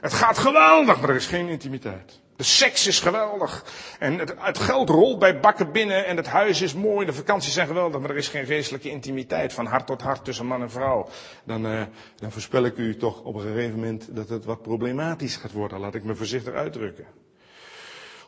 [0.00, 2.20] Het gaat geweldig, maar er is geen intimiteit.
[2.36, 3.64] De seks is geweldig.
[3.98, 7.06] En het, het, geld rolt bij bakken binnen en het huis is mooi.
[7.06, 10.46] De vakanties zijn geweldig, maar er is geen geestelijke intimiteit van hart tot hart tussen
[10.46, 11.08] man en vrouw.
[11.44, 11.82] Dan, uh,
[12.16, 15.80] dan voorspel ik u toch op een gegeven moment dat het wat problematisch gaat worden.
[15.80, 17.06] Laat ik me voorzichtig uitdrukken.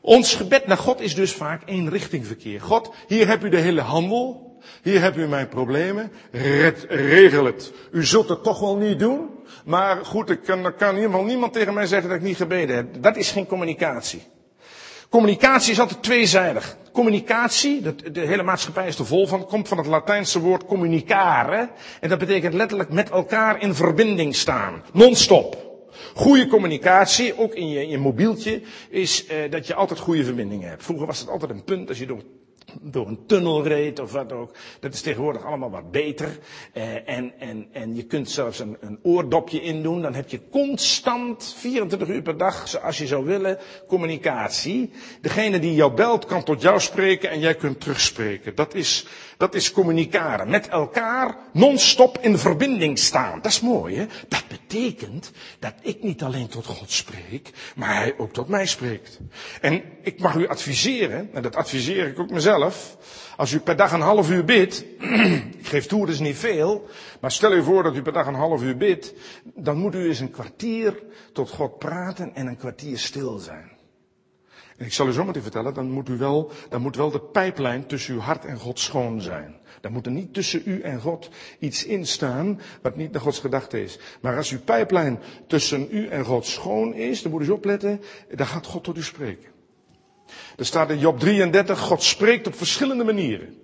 [0.00, 2.60] Ons gebed naar God is dus vaak eenrichtingverkeer.
[2.60, 4.45] God, hier heb u de hele handel.
[4.82, 6.12] Hier heb u mijn problemen.
[6.30, 7.72] Red, regel het.
[7.92, 9.28] U zult het toch wel niet doen.
[9.64, 12.76] Maar goed, er kan, er kan geval niemand tegen mij zeggen dat ik niet gebeden
[12.76, 13.02] heb.
[13.02, 14.22] Dat is geen communicatie.
[15.08, 16.76] Communicatie is altijd tweezijdig.
[16.92, 21.68] Communicatie, de, de hele maatschappij is er vol van, komt van het Latijnse woord communicare.
[22.00, 24.82] En dat betekent letterlijk met elkaar in verbinding staan.
[24.92, 25.64] Non-stop.
[26.14, 30.68] Goede communicatie, ook in je, in je mobieltje, is eh, dat je altijd goede verbindingen
[30.68, 30.84] hebt.
[30.84, 32.22] Vroeger was het altijd een punt als je door
[32.82, 34.50] door een tunnel reed of wat ook.
[34.80, 36.38] Dat is tegenwoordig allemaal wat beter.
[36.72, 40.02] Eh, en, en, en je kunt zelfs een, een oordopje indoen.
[40.02, 43.58] Dan heb je constant, 24 uur per dag, zoals je zou willen,
[43.88, 44.90] communicatie.
[45.20, 48.54] Degene die jou belt kan tot jou spreken en jij kunt terugspreken.
[48.54, 50.50] Dat is, dat is communicaren.
[50.50, 53.40] Met elkaar non-stop in verbinding staan.
[53.42, 54.06] Dat is mooi, hè?
[54.28, 59.18] Dat betekent dat ik niet alleen tot God spreek, maar Hij ook tot mij spreekt.
[59.60, 62.65] En ik mag u adviseren, en dat adviseer ik ook mezelf,
[63.36, 64.84] als u per dag een half uur bidt,
[65.58, 66.86] ik geef toe, dat niet veel,
[67.20, 70.08] maar stel u voor dat u per dag een half uur bidt, dan moet u
[70.08, 71.02] eens een kwartier
[71.32, 73.76] tot God praten en een kwartier stil zijn.
[74.76, 77.20] En ik zal u zo meteen vertellen, dan moet, u wel, dan moet wel de
[77.20, 79.56] pijplijn tussen uw hart en God schoon zijn.
[79.80, 83.82] Dan moet er niet tussen u en God iets instaan wat niet naar Gods gedachte
[83.82, 83.98] is.
[84.20, 88.00] Maar als uw pijplijn tussen u en God schoon is, dan moet u eens opletten,
[88.34, 89.55] dan gaat God tot u spreken.
[90.56, 93.56] Er staat in Job 33, God spreekt op verschillende manieren.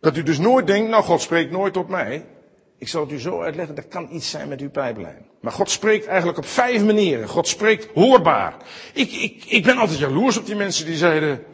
[0.00, 2.26] Dat u dus nooit denkt, nou God spreekt nooit tot mij.
[2.78, 5.26] Ik zal het u zo uitleggen, dat kan iets zijn met uw pijplijn.
[5.40, 7.28] Maar God spreekt eigenlijk op vijf manieren.
[7.28, 8.56] God spreekt hoorbaar.
[8.92, 11.44] Ik, ik, ik ben altijd jaloers op die mensen die zeiden,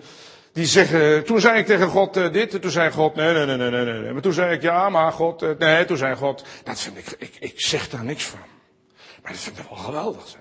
[0.53, 3.57] die zeggen, toen zei ik tegen God uh, dit, toen zei God, nee, nee, nee,
[3.57, 4.13] nee, nee, nee.
[4.13, 7.37] Maar toen zei ik, ja, maar God, uh, nee, toen zei God, dat vind ik,
[7.39, 8.41] ik, zeg daar niks van.
[9.23, 10.37] Maar dat vind ik wel geweldig.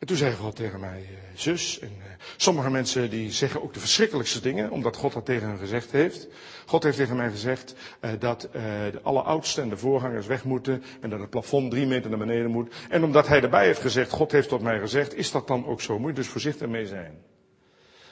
[0.00, 1.90] En toen zei God tegen mij, uh, zus, en
[2.36, 6.28] sommige mensen die zeggen ook de verschrikkelijkste dingen, omdat God dat tegen hen gezegd heeft.
[6.66, 11.10] God heeft tegen mij gezegd uh, dat de alleroudsten en de voorgangers weg moeten en
[11.10, 12.74] dat het plafond drie meter naar beneden moet.
[12.88, 15.80] En omdat hij erbij heeft gezegd, God heeft tot mij gezegd, is dat dan ook
[15.80, 15.98] zo?
[15.98, 17.18] Moet je dus voorzichtig mee zijn.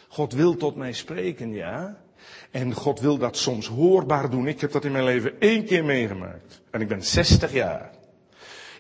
[0.08, 2.02] God wil tot mij spreken, ja.
[2.50, 4.46] En God wil dat soms hoorbaar doen.
[4.46, 6.60] Ik heb dat in mijn leven één keer meegemaakt.
[6.70, 7.90] En ik ben 60 jaar.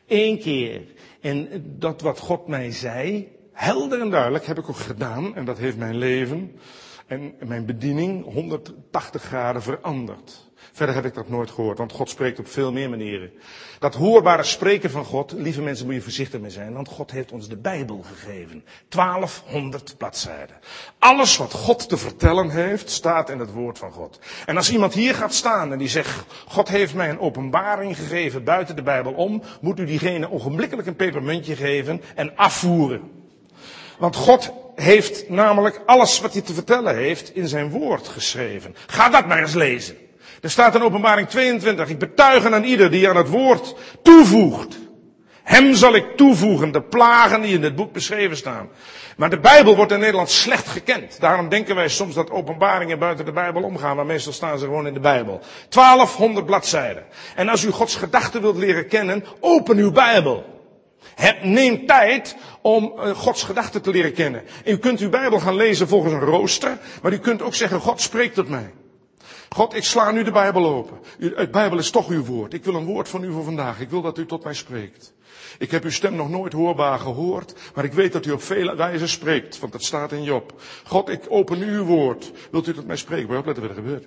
[0.06, 0.82] Eén keer.
[1.22, 5.34] En dat wat God mij zei, helder en duidelijk, heb ik ook gedaan.
[5.36, 6.52] En dat heeft mijn leven
[7.06, 10.50] en mijn bediening 180 graden veranderd.
[10.72, 13.32] Verder heb ik dat nooit gehoord, want God spreekt op veel meer manieren.
[13.78, 17.32] Dat hoorbare spreken van God, lieve mensen, moet je voorzichtig mee zijn, want God heeft
[17.32, 18.64] ons de Bijbel gegeven.
[18.88, 20.56] 1200 bladzijden.
[20.98, 24.18] Alles wat God te vertellen heeft, staat in het woord van God.
[24.46, 28.44] En als iemand hier gaat staan en die zegt, God heeft mij een openbaring gegeven
[28.44, 33.10] buiten de Bijbel om, moet u diegene ogenblikkelijk een pepermuntje geven en afvoeren.
[33.98, 38.74] Want God heeft namelijk alles wat hij te vertellen heeft in zijn woord geschreven.
[38.86, 39.96] Ga dat maar eens lezen.
[40.42, 44.78] Er staat in openbaring 22, ik betuig aan ieder die aan het woord toevoegt.
[45.42, 48.68] Hem zal ik toevoegen, de plagen die in het boek beschreven staan.
[49.16, 51.20] Maar de Bijbel wordt in Nederland slecht gekend.
[51.20, 54.86] Daarom denken wij soms dat openbaringen buiten de Bijbel omgaan, maar meestal staan ze gewoon
[54.86, 55.40] in de Bijbel.
[55.68, 57.04] 1200 bladzijden.
[57.34, 60.44] En als u Gods gedachten wilt leren kennen, open uw Bijbel.
[61.42, 64.42] Neem tijd om uh, Gods gedachten te leren kennen.
[64.64, 67.80] En u kunt uw Bijbel gaan lezen volgens een rooster, maar u kunt ook zeggen,
[67.80, 68.72] God spreekt tot mij.
[69.52, 70.98] God, ik sla nu de Bijbel open.
[71.18, 72.54] Het Bijbel is toch uw woord.
[72.54, 73.80] Ik wil een woord van u voor vandaag.
[73.80, 75.12] Ik wil dat u tot mij spreekt.
[75.58, 78.76] Ik heb uw stem nog nooit hoorbaar gehoord, maar ik weet dat u op vele
[78.76, 80.60] wijzen spreekt, want dat staat in Job.
[80.84, 82.32] God, ik open uw woord.
[82.50, 83.28] Wilt u tot mij spreken?
[83.28, 84.06] Maar opletten wat er gebeurt.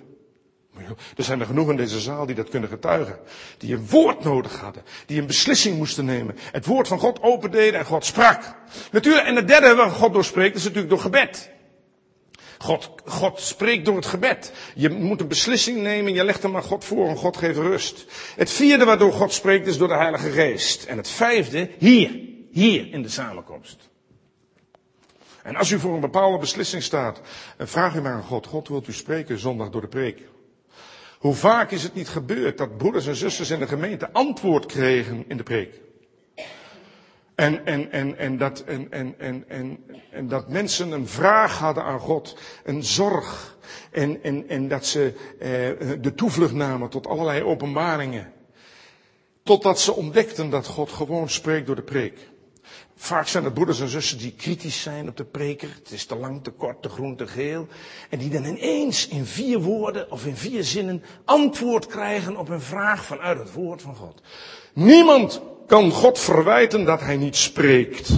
[1.16, 3.18] Er zijn er genoeg in deze zaal die dat kunnen getuigen.
[3.58, 4.82] Die een woord nodig hadden.
[5.06, 6.36] Die een beslissing moesten nemen.
[6.52, 8.54] Het woord van God opendeden en God sprak.
[8.92, 11.50] Natuurlijk, en het derde waar God door spreekt is natuurlijk door gebed.
[12.58, 14.52] God, God spreekt door het gebed.
[14.74, 18.04] Je moet een beslissing nemen, je legt hem aan God voor en God geeft rust.
[18.36, 20.84] Het vierde waardoor God spreekt is door de Heilige Geest.
[20.84, 23.88] En het vijfde, hier, hier in de samenkomst.
[25.42, 27.20] En als u voor een bepaalde beslissing staat,
[27.58, 30.22] vraag u maar aan God, God wilt u spreken zondag door de preek.
[31.18, 35.24] Hoe vaak is het niet gebeurd dat broeders en zusters in de gemeente antwoord kregen
[35.28, 35.80] in de preek?
[37.36, 41.84] En, en, en, en, dat, en, en, en, en, en dat mensen een vraag hadden
[41.84, 43.56] aan God, een zorg.
[43.90, 45.48] En, en, en dat ze eh,
[46.00, 48.32] de toevlucht namen tot allerlei openbaringen.
[49.42, 52.18] Totdat ze ontdekten dat God gewoon spreekt door de preek.
[52.96, 55.68] Vaak zijn het broeders en zussen die kritisch zijn op de preker.
[55.78, 57.66] Het is te lang, te kort, te groen, te geel.
[58.10, 62.60] En die dan ineens in vier woorden of in vier zinnen antwoord krijgen op een
[62.60, 64.22] vraag vanuit het woord van God.
[64.72, 68.08] Niemand kan God verwijten dat hij niet spreekt.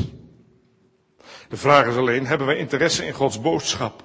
[1.49, 4.03] De vraag is alleen, hebben wij interesse in Gods boodschap?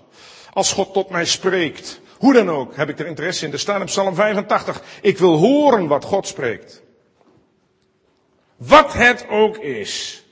[0.54, 3.52] Als God tot mij spreekt, hoe dan ook, heb ik er interesse in.
[3.52, 6.82] Er staat in Psalm 85, ik wil horen wat God spreekt.
[8.58, 10.24] Wat het ook is.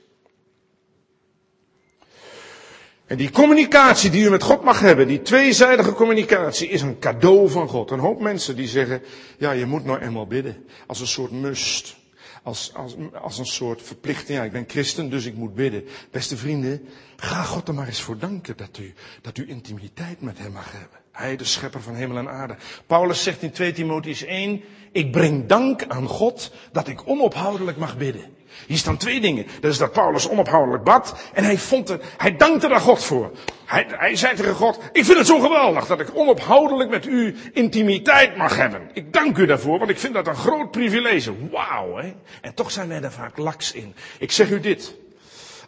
[3.06, 7.50] En die communicatie die u met God mag hebben, die tweezijdige communicatie, is een cadeau
[7.50, 7.90] van God.
[7.90, 9.02] Een hoop mensen die zeggen,
[9.38, 10.66] ja, je moet nou eenmaal bidden.
[10.86, 11.96] Als een soort must.
[12.42, 14.38] Als, als, als een soort verplichting.
[14.38, 15.84] Ja, ik ben christen, dus ik moet bidden.
[16.10, 20.38] Beste vrienden, ga God er maar eens voor danken dat u, dat u intimiteit met
[20.38, 20.98] hem mag hebben.
[21.12, 22.56] Hij, de schepper van hemel en aarde.
[22.86, 24.62] Paulus zegt in 2 Timotheus 1,
[24.92, 28.34] ik breng dank aan God dat ik onophoudelijk mag bidden.
[28.66, 29.46] Hier staan twee dingen.
[29.60, 31.30] Dat is dat Paulus onophoudelijk bad.
[31.32, 33.30] En hij vond er, hij dankte daar God voor.
[33.64, 37.36] Hij, hij zei tegen God, ik vind het zo geweldig dat ik onophoudelijk met u
[37.52, 38.90] intimiteit mag hebben.
[38.92, 41.48] Ik dank u daarvoor, want ik vind dat een groot privilege.
[41.50, 42.14] Wauw, hè.
[42.40, 43.94] En toch zijn wij daar vaak laks in.
[44.18, 44.94] Ik zeg u dit.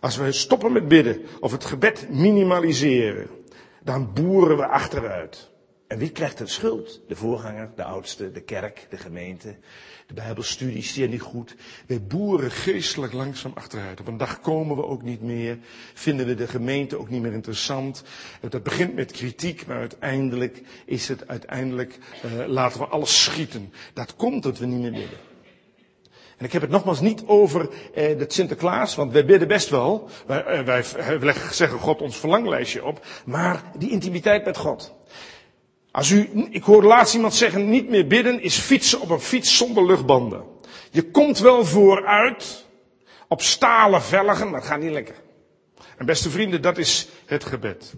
[0.01, 3.28] Als wij stoppen met bidden, of het gebed minimaliseren,
[3.82, 5.51] dan boeren we achteruit.
[5.87, 7.01] En wie krijgt de schuld?
[7.09, 9.57] De voorganger, de oudste, de kerk, de gemeente,
[10.15, 11.55] de bijbelstudies, die niet goed.
[11.87, 14.01] Wij boeren geestelijk langzaam achteruit.
[14.01, 15.59] Op een dag komen we ook niet meer,
[15.95, 18.03] vinden we de gemeente ook niet meer interessant.
[18.49, 23.73] Dat begint met kritiek, maar uiteindelijk is het uiteindelijk, uh, laten we alles schieten.
[23.95, 25.19] Dat komt dat we niet meer bidden.
[26.37, 30.09] En ik heb het nogmaals niet over eh, het Sinterklaas, want wij bidden best wel.
[30.27, 33.07] Wij, eh, wij zeggen God ons verlanglijstje op.
[33.25, 34.95] Maar die intimiteit met God.
[35.95, 39.57] Als u, ik hoorde laatst iemand zeggen, niet meer bidden is fietsen op een fiets
[39.57, 40.45] zonder luchtbanden.
[40.90, 42.66] Je komt wel vooruit
[43.28, 45.14] op stalen velgen, maar gaat niet lekker.
[45.97, 47.95] En beste vrienden, dat is het gebed.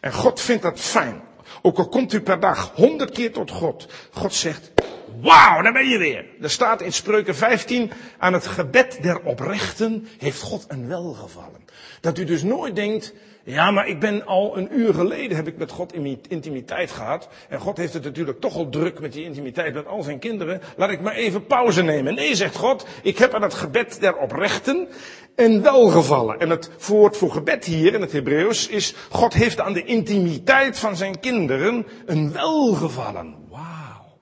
[0.00, 1.22] En God vindt dat fijn.
[1.62, 3.86] Ook al komt u per dag honderd keer tot God.
[4.10, 4.72] God zegt,
[5.20, 6.24] wauw, daar ben je weer.
[6.40, 11.64] Er staat in Spreuken 15, aan het gebed der oprechten heeft God een welgevallen.
[12.00, 13.14] Dat u dus nooit denkt,
[13.44, 15.94] ja, maar ik ben al een uur geleden heb ik met God
[16.28, 17.28] intimiteit gehad.
[17.48, 20.60] En God heeft het natuurlijk toch al druk met die intimiteit met al zijn kinderen.
[20.76, 22.14] Laat ik maar even pauze nemen.
[22.14, 24.88] Nee, zegt God, ik heb aan het gebed der oprechten
[25.34, 26.40] een welgevallen.
[26.40, 30.78] En het woord voor gebed hier in het Hebreeuws is, God heeft aan de intimiteit
[30.78, 33.36] van zijn kinderen een welgevallen.
[33.50, 34.18] Wauw.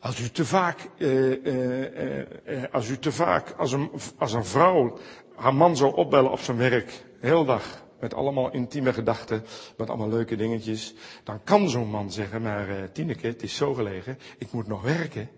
[0.00, 2.24] Als u te vaak, uh, uh, uh,
[2.72, 4.98] als u te vaak, als een, als een vrouw
[5.36, 9.44] haar man zou opbellen op zijn werk, heel dag, met allemaal intieme gedachten,
[9.76, 10.94] met allemaal leuke dingetjes,
[11.24, 14.82] dan kan zo'n man zeggen, maar uh, Tineke, het is zo gelegen, ik moet nog
[14.82, 15.28] werken.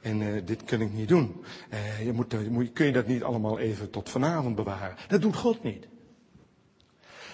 [0.00, 1.44] En uh, dit kan ik niet doen.
[1.72, 4.96] Uh, je moet, kun je dat niet allemaal even tot vanavond bewaren?
[5.08, 5.86] Dat doet God niet.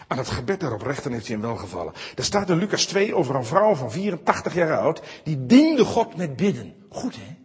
[0.07, 1.93] Aan het gebed daarop rechten heeft hij hem wel gevallen.
[2.17, 6.17] Er staat in Lucas 2 over een vrouw van 84 jaar oud, die diende God
[6.17, 6.75] met bidden.
[6.89, 7.37] Goed hè?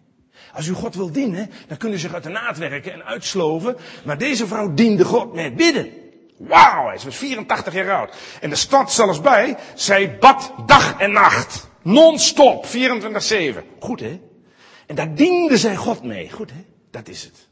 [0.54, 3.76] Als u God wil dienen, dan kunt u zich uit de naad werken en uitsloven.
[4.06, 6.05] Maar deze vrouw diende God met bidden.
[6.38, 8.16] Wauw, hij was 84 jaar oud.
[8.42, 11.68] En er staat zelfs bij, zij bad dag en nacht.
[11.82, 12.70] Non-stop, 24-7.
[13.80, 14.20] Goed hè?
[14.86, 16.32] En daar diende zij God mee.
[16.32, 16.66] Goed hè?
[16.92, 17.48] Dat is het.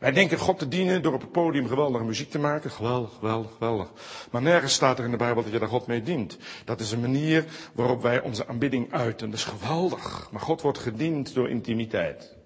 [0.00, 2.70] Wij denken God te dienen door op het podium geweldige muziek te maken.
[2.70, 3.92] Geweldig, geweldig, geweldig.
[4.30, 6.36] Maar nergens staat er in de Bijbel dat je daar God mee dient.
[6.64, 9.30] Dat is een manier waarop wij onze aanbidding uiten.
[9.30, 10.28] Dat is geweldig.
[10.30, 12.36] Maar God wordt gediend door intimiteit.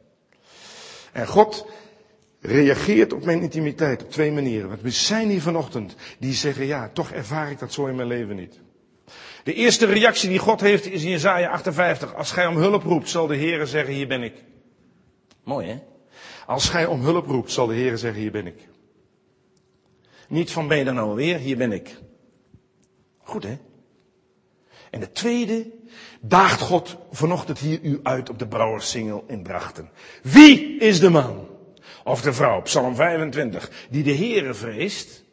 [1.13, 1.67] En God
[2.41, 4.69] reageert op mijn intimiteit op twee manieren.
[4.69, 8.09] Want we zijn hier vanochtend die zeggen, ja, toch ervaar ik dat zo in mijn
[8.09, 8.61] leven niet.
[9.45, 12.15] De eerste reactie die God heeft is in Jezaja 58.
[12.15, 14.45] Als gij om hulp roept, zal de Heer zeggen, hier ben ik.
[15.45, 15.79] Mooi hè?
[16.47, 18.69] Als gij om hulp roept, zal de Heer zeggen, hier ben ik.
[20.29, 21.97] Niet van ben dan nou weer, hier ben ik.
[23.19, 23.59] Goed hè?
[24.91, 25.71] En de tweede,
[26.21, 29.91] daagt God vanochtend hier u uit op de brouwersingel in Drachten.
[30.23, 31.49] Wie is de man,
[32.09, 35.27] of de vrouw, Psalm 25, die de Heere vreest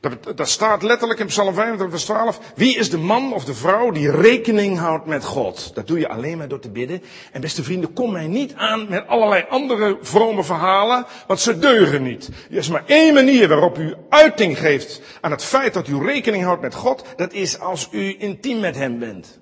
[0.00, 2.40] dat, dat staat letterlijk in Psalm 25, vers 12.
[2.54, 5.74] Wie is de man of de vrouw die rekening houdt met God?
[5.74, 7.02] Dat doe je alleen maar door te bidden.
[7.32, 12.02] En beste vrienden, kom mij niet aan met allerlei andere vrome verhalen, want ze deugen
[12.02, 12.28] niet.
[12.50, 16.44] Er is maar één manier waarop u uiting geeft aan het feit dat u rekening
[16.44, 17.04] houdt met God.
[17.16, 19.39] Dat is als u intiem met Hem bent.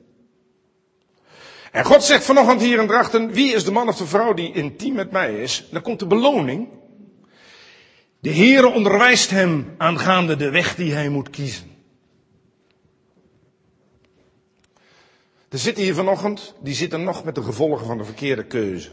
[1.73, 4.53] En God zegt vanochtend hier in Drachten, wie is de man of de vrouw die
[4.53, 5.69] intiem met mij is?
[5.71, 6.69] Dan komt de beloning.
[8.21, 11.77] De Heere onderwijst hem aangaande de weg die hij moet kiezen.
[15.49, 18.91] Er zitten hier vanochtend, die zitten nog met de gevolgen van de verkeerde keuze.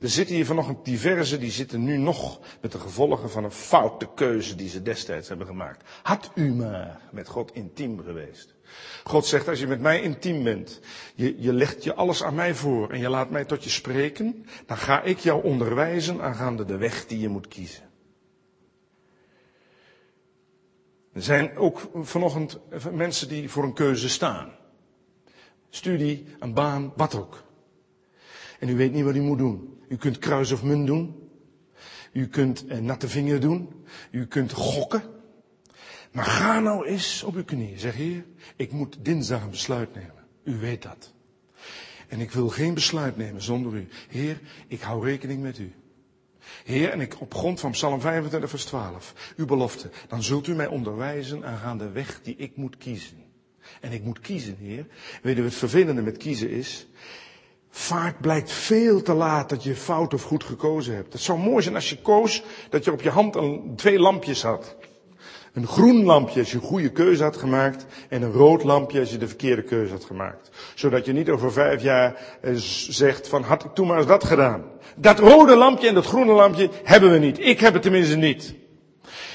[0.00, 4.08] Er zitten hier vanochtend diverse, die zitten nu nog met de gevolgen van een foute
[4.14, 5.88] keuze die ze destijds hebben gemaakt.
[6.02, 8.54] Had u maar met God intiem geweest.
[9.04, 10.80] God zegt, als je met mij intiem bent,
[11.14, 14.46] je, je legt je alles aan mij voor en je laat mij tot je spreken,
[14.66, 17.90] dan ga ik jou onderwijzen aangaande de weg die je moet kiezen.
[21.12, 22.58] Er zijn ook vanochtend
[22.92, 24.52] mensen die voor een keuze staan.
[25.70, 27.42] Studie, een baan, wat ook.
[28.58, 29.79] En u weet niet wat u moet doen.
[29.90, 31.30] U kunt kruis of munt doen.
[32.12, 33.84] U kunt eh, natte vinger doen.
[34.10, 35.02] U kunt gokken.
[36.12, 37.78] Maar ga nou eens op uw knieën.
[37.78, 38.24] Zeg heer,
[38.56, 40.24] ik moet dinsdag een besluit nemen.
[40.44, 41.12] U weet dat.
[42.08, 43.88] En ik wil geen besluit nemen zonder u.
[44.08, 45.72] Heer, ik hou rekening met u.
[46.64, 50.54] Heer, en ik op grond van Psalm 25 vers 12, uw belofte, dan zult u
[50.54, 53.24] mij onderwijzen aangaande de weg die ik moet kiezen.
[53.80, 54.86] En ik moet kiezen, Heer.
[55.22, 56.86] Weet u het vervelende met kiezen is?
[57.70, 61.12] Vaak blijkt veel te laat dat je fout of goed gekozen hebt.
[61.12, 64.42] Het zou mooi zijn als je koos dat je op je hand een, twee lampjes
[64.42, 64.76] had.
[65.52, 69.10] Een groen lampje als je een goede keuze had gemaakt en een rood lampje als
[69.10, 70.50] je de verkeerde keuze had gemaakt.
[70.74, 72.54] Zodat je niet over vijf jaar eh,
[72.88, 74.64] zegt van had ik toen maar eens dat gedaan.
[74.96, 77.38] Dat rode lampje en dat groene lampje hebben we niet.
[77.40, 78.54] Ik heb het tenminste niet.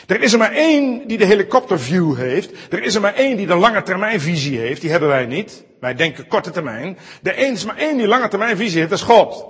[0.08, 2.74] Er is er maar één die de helikopterview heeft.
[2.74, 4.82] Er is er maar één die de lange termijnvisie heeft.
[4.82, 5.65] Die hebben wij niet.
[5.80, 6.98] Wij denken korte termijn.
[7.24, 8.90] Er is maar één die lange termijnvisie heeft.
[8.90, 9.46] Dat is God.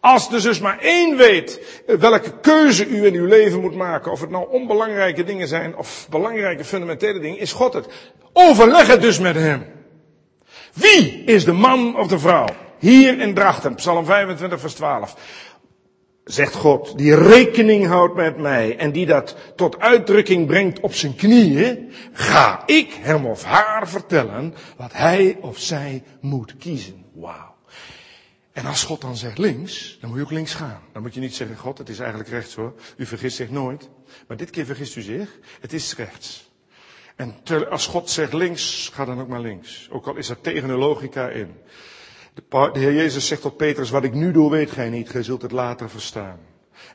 [0.00, 4.12] Als er dus maar één weet eh, welke keuze u in uw leven moet maken,
[4.12, 7.86] of het nou onbelangrijke dingen zijn of belangrijke fundamentele dingen, is God het.
[8.32, 9.64] Overleg het dus met hem.
[10.72, 12.46] Wie is de man of de vrouw?
[12.78, 15.16] Hier in Drachten, Psalm 25, vers 12
[16.28, 21.14] zegt God, die rekening houdt met mij en die dat tot uitdrukking brengt op zijn
[21.14, 27.04] knieën, ga ik hem of haar vertellen wat hij of zij moet kiezen.
[27.14, 27.56] Wauw.
[28.52, 30.82] En als God dan zegt links, dan moet je ook links gaan.
[30.92, 32.74] Dan moet je niet zeggen, God, het is eigenlijk rechts hoor.
[32.96, 33.88] U vergist zich nooit.
[34.26, 35.38] Maar dit keer vergist u zich.
[35.60, 36.50] Het is rechts.
[37.16, 37.34] En
[37.70, 39.88] als God zegt links, ga dan ook maar links.
[39.90, 41.54] Ook al is er tegen de logica in.
[42.48, 45.42] De Heer Jezus zegt tot Petrus, wat ik nu doe weet gij niet, gij zult
[45.42, 46.38] het later verstaan.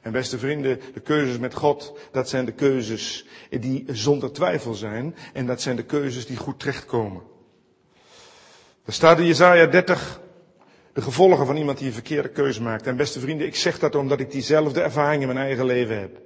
[0.01, 5.15] En beste vrienden, de keuzes met God, dat zijn de keuzes die zonder twijfel zijn.
[5.33, 7.21] En dat zijn de keuzes die goed terechtkomen.
[8.85, 10.21] Er staat in Jezaja 30
[10.93, 12.87] de gevolgen van iemand die een verkeerde keuze maakt.
[12.87, 16.21] En beste vrienden, ik zeg dat omdat ik diezelfde ervaring in mijn eigen leven heb.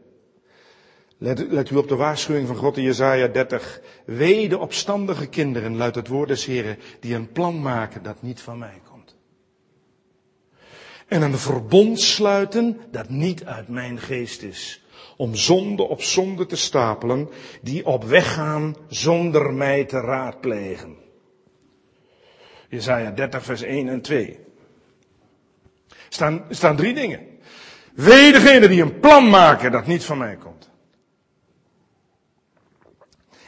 [1.17, 3.81] Let, let, u op de waarschuwing van God in Jezaja 30.
[4.05, 8.41] Wee de opstandige kinderen, luidt het woord des Heren, die een plan maken dat niet
[8.41, 8.86] van mij komt.
[11.07, 14.81] En een verbond sluiten dat niet uit mijn geest is.
[15.17, 17.29] Om zonde op zonde te stapelen,
[17.61, 20.95] die op weg gaan zonder mij te raadplegen.
[22.69, 24.39] Jezaja 30 vers 1 en 2.
[26.09, 27.27] Staan, staan drie dingen.
[27.93, 30.69] Wee degene die een plan maken dat niet van mij komt.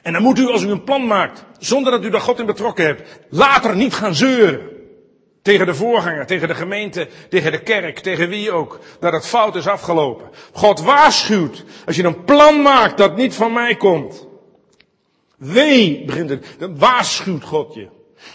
[0.01, 2.45] En dan moet u, als u een plan maakt, zonder dat u daar God in
[2.45, 4.78] betrokken hebt, later niet gaan zeuren.
[5.41, 8.79] Tegen de voorganger, tegen de gemeente, tegen de kerk, tegen wie ook.
[8.99, 10.29] Dat het fout is afgelopen.
[10.53, 11.63] God waarschuwt.
[11.85, 14.27] Als je een plan maakt dat niet van mij komt.
[15.37, 16.45] Wee, begint het.
[16.57, 17.87] Dan waarschuwt God je.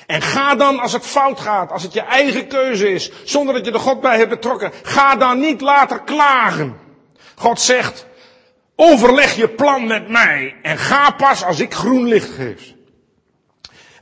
[0.07, 3.67] En ga dan als het fout gaat, als het je eigen keuze is, zonder dat
[3.67, 6.77] je er God bij hebt betrokken, ga dan niet later klagen.
[7.35, 8.07] God zegt,
[8.77, 12.73] overleg je plan met mij en ga pas als ik groen licht geef.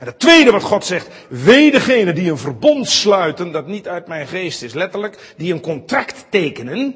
[0.03, 4.07] En het tweede wat God zegt, wee degene die een verbond sluiten dat niet uit
[4.07, 4.73] mijn geest is.
[4.73, 6.95] Letterlijk, die een contract tekenen.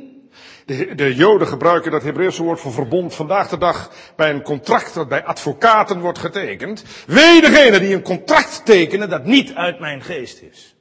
[0.66, 4.94] De, de Joden gebruiken dat Hebreeuwse woord voor verbond vandaag de dag bij een contract
[4.94, 6.84] dat bij advocaten wordt getekend.
[7.06, 10.76] Wee degene die een contract tekenen dat niet uit mijn geest is.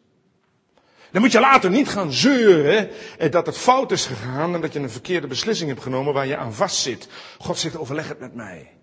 [1.11, 4.73] Dan moet je later niet gaan zeuren eh, dat het fout is gegaan en dat
[4.73, 7.09] je een verkeerde beslissing hebt genomen waar je aan vastzit.
[7.39, 8.76] God zegt overleg het met mij.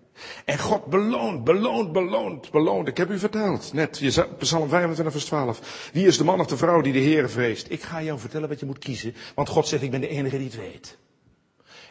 [0.44, 2.88] En God beloont, beloont, beloont, beloont.
[2.88, 4.00] Ik heb u verteld, net,
[4.38, 5.90] Psalm 25 vers 12.
[5.92, 7.66] Wie is de man of de vrouw die de Heer vreest?
[7.70, 10.36] Ik ga jou vertellen wat je moet kiezen, want God zegt, ik ben de enige
[10.36, 10.98] die het weet.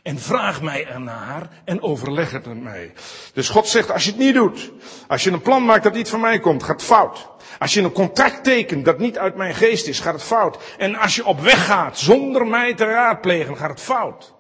[0.04, 2.94] En vraag mij ernaar en overleg het met mij.
[3.34, 4.72] Dus God zegt, als je het niet doet,
[5.08, 7.30] als je een plan maakt dat niet van mij komt, gaat het fout.
[7.60, 10.58] Als je een contract tekent dat niet uit mijn geest is, gaat het fout.
[10.78, 14.34] En als je op weg gaat zonder mij te raadplegen, gaat het fout.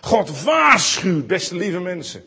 [0.00, 2.24] God waarschuwt, beste lieve mensen.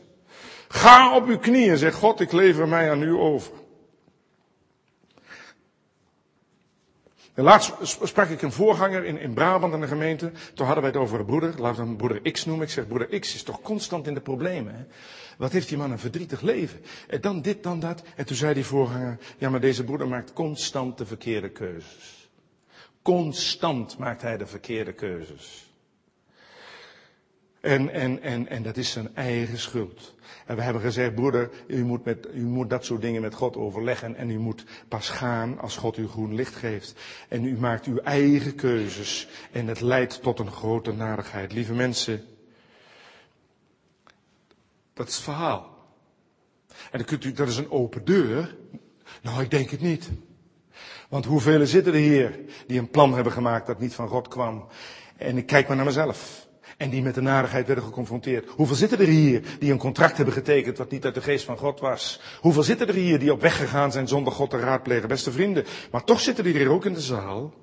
[0.68, 3.54] Ga op uw knieën en zeg, God, ik lever mij aan u over.
[7.34, 10.32] En laatst sprak ik een voorganger in, in Brabant aan de gemeente.
[10.54, 11.54] Toen hadden wij het over een broeder.
[11.62, 12.66] Laten we hem broeder X noemen.
[12.66, 14.76] Ik zeg, broeder X is toch constant in de problemen.
[14.76, 14.84] Hè?
[15.38, 16.82] Wat heeft die man een verdrietig leven.
[17.08, 18.04] En dan dit, dan dat.
[18.16, 22.30] En toen zei die voorganger, ja maar deze broeder maakt constant de verkeerde keuzes.
[23.02, 25.67] Constant maakt hij de verkeerde keuzes.
[27.68, 30.16] En, en, en, en dat is zijn eigen schuld.
[30.46, 33.58] En we hebben gezegd, broeder, u moet, met, u moet dat soort dingen met God
[33.58, 34.16] overleggen.
[34.16, 36.94] En u moet pas gaan als God u groen licht geeft.
[37.28, 39.28] En u maakt uw eigen keuzes.
[39.52, 41.54] En het leidt tot een grote narigheid.
[41.54, 42.24] Lieve mensen,
[44.94, 45.76] dat is het verhaal.
[46.68, 48.56] En dan kunt u, dat is een open deur.
[49.22, 50.10] Nou, ik denk het niet.
[51.10, 54.68] Want hoeveel zitten er hier die een plan hebben gemaakt dat niet van God kwam?
[55.18, 56.47] En ik kijk maar naar mezelf.
[56.78, 58.50] En die met de narigheid werden geconfronteerd.
[58.50, 61.58] Hoeveel zitten er hier die een contract hebben getekend wat niet uit de geest van
[61.58, 62.22] God was?
[62.40, 65.08] Hoeveel zitten er hier die op weg gegaan zijn zonder God te raadplegen?
[65.08, 65.66] Beste vrienden.
[65.92, 67.54] Maar toch zitten er hier ook in de zaal.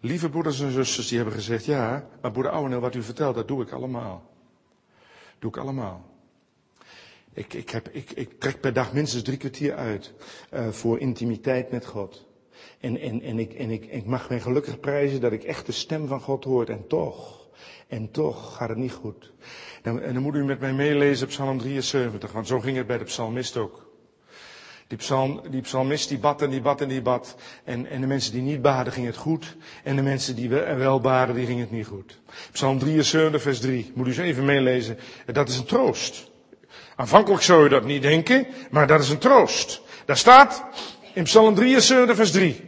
[0.00, 3.48] Lieve broeders en zusters die hebben gezegd, ja, maar broeder Ouweneel, wat u vertelt, dat
[3.48, 4.30] doe ik allemaal.
[5.38, 6.04] Doe ik allemaal.
[7.32, 10.12] Ik, ik, heb, ik, ik trek per dag minstens drie kwartier uit
[10.54, 12.26] uh, voor intimiteit met God.
[12.80, 15.72] En, en, en, ik, en ik, ik mag mij gelukkig prijzen dat ik echt de
[15.72, 16.66] stem van God hoor.
[16.66, 17.37] En toch,
[17.88, 19.32] en toch gaat het niet goed.
[19.82, 22.98] Dan, en dan moet u met mij meelezen Psalm 73, want zo ging het bij
[22.98, 23.86] de psalmist ook.
[24.88, 27.34] Die, psalm, die psalmist die bad en die bad en die bad.
[27.64, 29.56] En, en de mensen die niet baden ging het goed.
[29.84, 32.20] En de mensen die wel baden, die ging het niet goed.
[32.52, 33.92] Psalm 73, vers 3.
[33.94, 34.98] Moet u eens even meelezen.
[35.26, 36.30] Dat is een troost.
[36.96, 39.80] Aanvankelijk zou je dat niet denken, maar dat is een troost.
[40.04, 40.64] Daar staat
[41.14, 42.64] in Psalm 73, vers 3.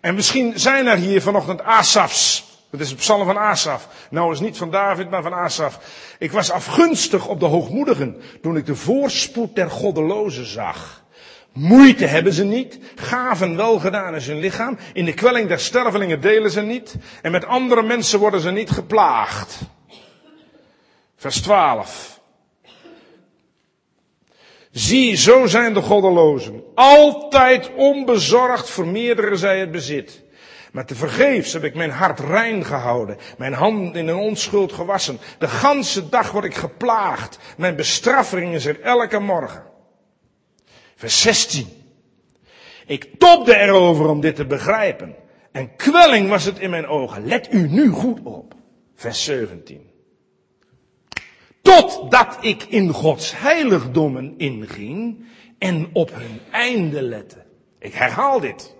[0.00, 2.50] En misschien zijn er hier vanochtend Asafs.
[2.72, 3.88] Dat is het psalm van Asaf.
[4.10, 5.78] Nou is niet van David, maar van Asaf.
[6.18, 11.04] Ik was afgunstig op de hoogmoedigen toen ik de voorspoed der goddelozen zag.
[11.52, 16.20] Moeite hebben ze niet, gaven wel gedaan is hun lichaam, in de kwelling der stervelingen
[16.20, 19.58] delen ze niet, en met andere mensen worden ze niet geplaagd.
[21.16, 22.20] Vers 12.
[24.70, 26.62] Zie, zo zijn de goddelozen.
[26.74, 30.22] Altijd onbezorgd vermeerderen zij het bezit.
[30.72, 35.18] Maar tevergeefs heb ik mijn hart rein gehouden, mijn handen in een onschuld gewassen.
[35.38, 37.38] De ganse dag word ik geplaagd.
[37.56, 39.62] Mijn bestraffing is er elke morgen.
[40.96, 41.66] Vers 16.
[42.86, 45.14] Ik topde erover om dit te begrijpen.
[45.52, 47.26] En kwelling was het in mijn ogen.
[47.26, 48.54] Let u nu goed op.
[48.94, 49.90] Vers 17.
[51.62, 55.26] Totdat ik in Gods heiligdommen inging
[55.58, 57.44] en op hun einde lette.
[57.78, 58.74] Ik herhaal dit.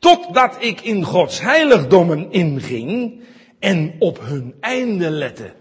[0.00, 3.22] Totdat ik in Gods heiligdommen inging
[3.58, 5.54] en op hun einde lette.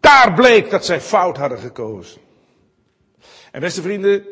[0.00, 2.20] Daar bleek dat zij fout hadden gekozen.
[3.50, 4.24] En beste vrienden,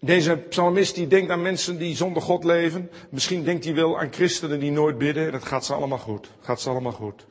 [0.00, 2.90] deze psalmist die denkt aan mensen die zonder God leven.
[3.10, 5.32] Misschien denkt hij wel aan christenen die nooit bidden.
[5.32, 6.30] Dat gaat ze allemaal goed.
[6.40, 7.26] Gaat ze allemaal goed.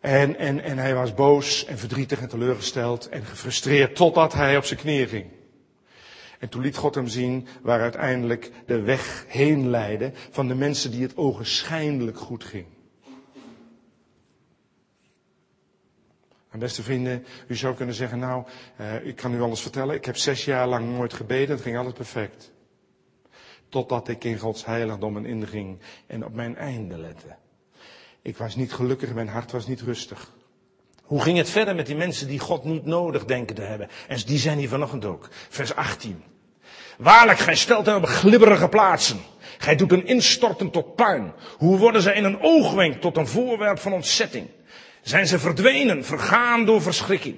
[0.00, 4.64] En, en, en hij was boos en verdrietig en teleurgesteld en gefrustreerd totdat hij op
[4.64, 5.26] zijn knieën ging.
[6.40, 10.90] En toen liet God hem zien waar uiteindelijk de weg heen leidde van de mensen
[10.90, 12.66] die het ogenschijnlijk goed ging.
[16.50, 18.44] En beste vrienden, u zou kunnen zeggen, nou,
[18.80, 19.94] uh, ik kan u alles vertellen.
[19.94, 22.52] Ik heb zes jaar lang nooit gebeden, het ging altijd perfect.
[23.68, 27.36] Totdat ik in Gods heiligdommen inging en op mijn einde lette.
[28.22, 30.32] Ik was niet gelukkig, mijn hart was niet rustig.
[31.02, 33.88] Hoe ging het verder met die mensen die God niet nodig denken te hebben?
[34.08, 35.28] En die zijn hier vanochtend ook.
[35.30, 36.22] Vers 18.
[37.00, 39.20] Waarlijk, gij stelt hen op glibberige plaatsen.
[39.58, 41.32] Gij doet hen instorten tot puin.
[41.58, 44.48] Hoe worden zij in een oogwenk tot een voorwerp van ontzetting?
[45.02, 47.36] Zijn ze verdwenen, vergaan door verschrikking?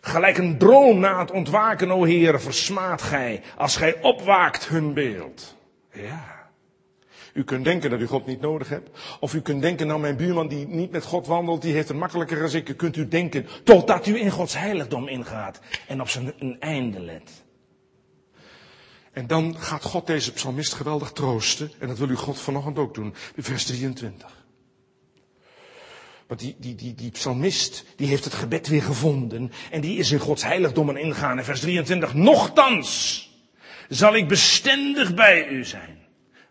[0.00, 5.56] Gelijk een droom na het ontwaken, o Heer, versmaat gij, als gij opwaakt hun beeld.
[5.92, 6.48] Ja.
[7.32, 8.90] U kunt denken dat u God niet nodig hebt.
[9.20, 11.96] Of u kunt denken, nou mijn buurman die niet met God wandelt, die heeft het
[11.96, 16.56] makkelijker als kunt u denken, totdat u in Gods heiligdom ingaat en op zijn een
[16.60, 17.39] einde let.
[19.12, 21.72] En dan gaat God deze psalmist geweldig troosten.
[21.78, 23.14] En dat wil u God vanochtend ook doen.
[23.36, 24.38] Vers 23.
[26.26, 29.52] Want die, die, die, die psalmist, die heeft het gebed weer gevonden.
[29.70, 31.38] En die is in Gods heiligdommen ingaan.
[31.38, 32.14] En vers 23.
[32.14, 33.28] Nochtans
[33.88, 35.98] zal ik bestendig bij u zijn.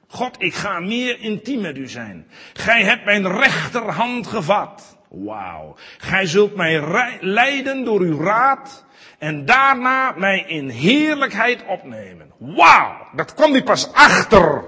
[0.07, 2.27] God, ik ga meer intiem met u zijn.
[2.53, 4.97] Gij hebt mijn rechterhand gevat.
[5.09, 5.75] Wauw.
[5.97, 8.85] Gij zult mij leiden door uw raad
[9.19, 12.31] en daarna mij in heerlijkheid opnemen.
[12.37, 14.63] Wauw, dat kwam hij pas achter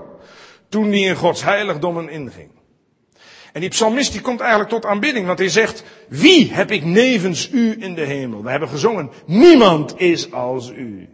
[0.69, 2.51] toen hij in Gods heiligdommen inging.
[3.53, 7.49] En die psalmist die komt eigenlijk tot aanbidding, want hij zegt, wie heb ik nevens
[7.51, 8.43] u in de hemel?
[8.43, 11.09] We hebben gezongen, niemand is als u.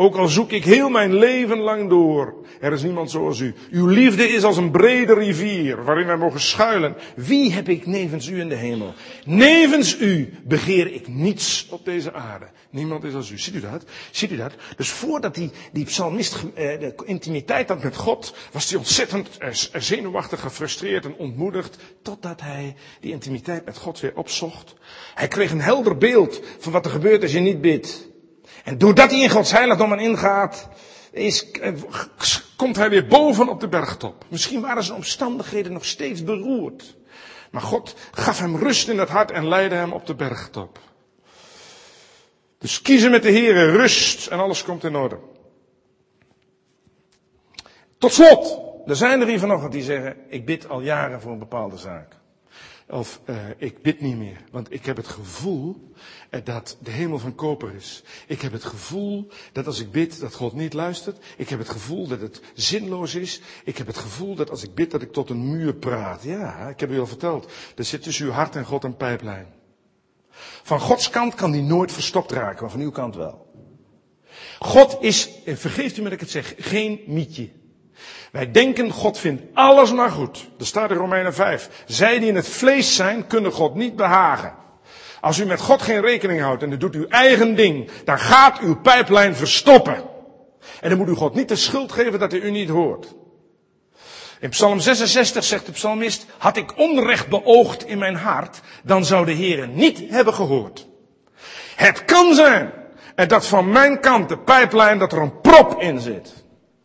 [0.00, 3.54] Ook al zoek ik heel mijn leven lang door, er is niemand zoals u.
[3.70, 6.96] Uw liefde is als een brede rivier waarin wij mogen schuilen.
[7.16, 8.94] Wie heb ik nevens u in de hemel?
[9.24, 12.46] Nevens u begeer ik niets op deze aarde.
[12.70, 13.38] Niemand is als u.
[13.38, 13.84] Ziet u dat?
[14.10, 14.52] Ziet u dat?
[14.76, 19.48] Dus voordat die, die psalmist eh, de intimiteit had met God, was hij ontzettend eh,
[19.72, 24.74] zenuwachtig, gefrustreerd en ontmoedigd, totdat hij die intimiteit met God weer opzocht.
[25.14, 28.08] Hij kreeg een helder beeld van wat er gebeurt als je niet bidt.
[28.68, 30.68] En doordat hij in Gods heiligdom ingaat,
[31.10, 31.72] is, eh,
[32.56, 34.24] komt hij weer boven op de bergtop.
[34.28, 36.96] Misschien waren zijn omstandigheden nog steeds beroerd.
[37.50, 40.78] Maar God gaf hem rust in het hart en leidde hem op de bergtop.
[42.58, 45.18] Dus kiezen met de Heer, rust en alles komt in orde.
[47.98, 51.38] Tot slot, er zijn er hier vanochtend die zeggen, ik bid al jaren voor een
[51.38, 52.17] bepaalde zaak.
[52.90, 55.92] Of uh, ik bid niet meer, want ik heb het gevoel
[56.30, 58.02] uh, dat de hemel van koper is.
[58.26, 61.24] Ik heb het gevoel dat als ik bid dat God niet luistert.
[61.36, 63.40] Ik heb het gevoel dat het zinloos is.
[63.64, 66.22] Ik heb het gevoel dat als ik bid dat ik tot een muur praat.
[66.22, 67.52] Ja, ik heb u al verteld.
[67.76, 69.46] Er zit tussen uw hart en God een pijplijn.
[70.62, 73.46] Van Gods kant kan die nooit verstopt raken, maar van uw kant wel.
[74.58, 77.48] God is, vergeeft u me dat ik het zeg, geen mietje.
[78.32, 80.48] Wij denken, God vindt alles maar goed.
[80.58, 81.68] Er staat in Romeinen 5.
[81.86, 84.54] Zij die in het vlees zijn, kunnen God niet behagen.
[85.20, 88.58] Als u met God geen rekening houdt en u doet uw eigen ding, dan gaat
[88.58, 90.04] uw pijplijn verstoppen.
[90.80, 93.14] En dan moet u God niet de schuld geven dat hij u niet hoort.
[94.40, 99.26] In Psalm 66 zegt de psalmist, had ik onrecht beoogd in mijn hart, dan zou
[99.26, 100.86] de Heer niet hebben gehoord.
[101.76, 102.72] Het kan zijn
[103.26, 106.32] dat van mijn kant de pijplijn dat er een prop in zit.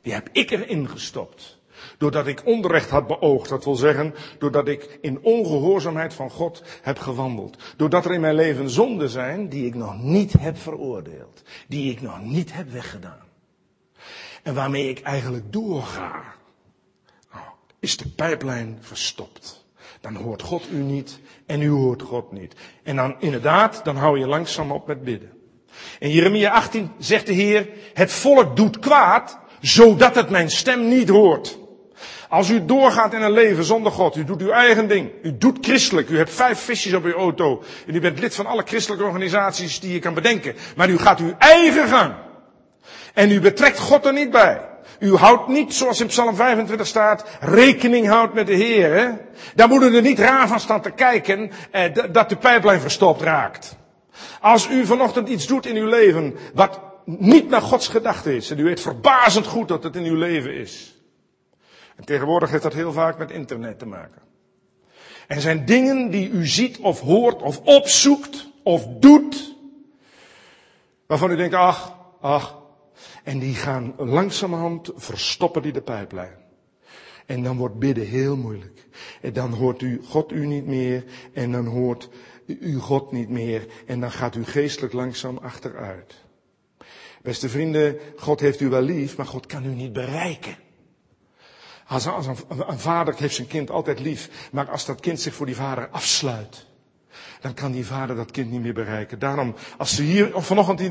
[0.04, 1.62] Die heb ik erin gestopt.
[1.98, 3.50] Doordat ik onrecht had beoogd.
[3.50, 7.58] Dat wil zeggen, doordat ik in ongehoorzaamheid van God heb gewandeld.
[7.78, 11.44] Doordat er in mijn leven zonden zijn die ik nog niet heb veroordeeld.
[11.68, 13.28] Die ik nog niet heb weggedaan.
[14.44, 16.24] En waarmee ik eigenlijk doorga.
[17.32, 17.46] Nou,
[17.80, 19.66] is de pijplijn verstopt.
[20.02, 22.56] Dan hoort God u niet en u hoort God niet.
[22.84, 25.32] En dan inderdaad, dan hou je langzaam op met bidden.
[26.00, 31.10] In Jeremia 18 zegt de Heer, het volk doet kwaad zodat het mijn stem niet
[31.10, 31.58] hoort.
[32.30, 35.58] Als u doorgaat in een leven zonder God, u doet uw eigen ding, u doet
[35.62, 39.06] christelijk, u hebt vijf visjes op uw auto en u bent lid van alle christelijke
[39.06, 42.14] organisaties die je kan bedenken, maar u gaat uw eigen gang.
[43.14, 44.62] En u betrekt God er niet bij.
[45.00, 49.20] U houdt niet, zoals in Psalm 25 staat, rekening houdt met de Heer.
[49.56, 53.22] Dan moet u er niet raar van staan te kijken eh, dat de pijplijn verstopt
[53.22, 53.76] raakt.
[54.42, 58.52] Als u vanochtend iets doet in uw leven wat niet naar Gods gedachte is.
[58.52, 60.96] En u weet verbazend goed dat het in uw leven is.
[61.96, 64.22] En tegenwoordig heeft dat heel vaak met internet te maken.
[65.28, 69.56] Er zijn dingen die u ziet of hoort of opzoekt of doet.
[71.06, 72.62] Waarvan u denkt, ach, ach.
[73.24, 76.38] En die gaan langzamerhand verstoppen die de pijplijn.
[77.26, 78.88] En dan wordt bidden heel moeilijk.
[79.22, 81.04] En dan hoort u God u niet meer.
[81.34, 82.10] En dan hoort
[82.46, 83.68] u God niet meer.
[83.86, 86.23] En dan gaat u geestelijk langzaam achteruit.
[87.24, 90.56] Beste vrienden, God heeft u wel lief, maar God kan u niet bereiken.
[91.88, 92.38] Als, als een,
[92.80, 96.66] vader heeft zijn kind altijd lief, maar als dat kind zich voor die vader afsluit,
[97.42, 99.20] dan kan die vader dat kind niet meer bereiken.
[99.20, 100.82] Daarom, als er hier of vanochtend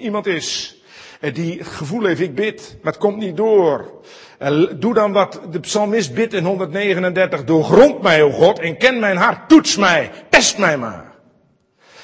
[0.00, 0.76] iemand is
[1.20, 4.02] eh, die gevoel heeft, ik bid, maar het komt niet door.
[4.38, 7.44] Eh, doe dan wat de psalmist bidt in 139.
[7.44, 9.48] Doorgrond mij, o God, en ken mijn hart.
[9.48, 11.05] Toets mij, test mij maar.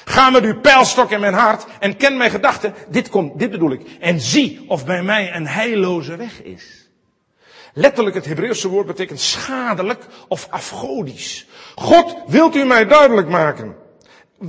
[0.05, 2.73] Ga met uw pijlstok in mijn hart en ken mijn gedachten.
[2.89, 3.81] Dit komt, dit bedoel ik.
[3.99, 6.89] En zie of bij mij een heilloze weg is.
[7.73, 11.45] Letterlijk het Hebreeuwse woord betekent schadelijk of afgodisch.
[11.75, 13.81] God wilt u mij duidelijk maken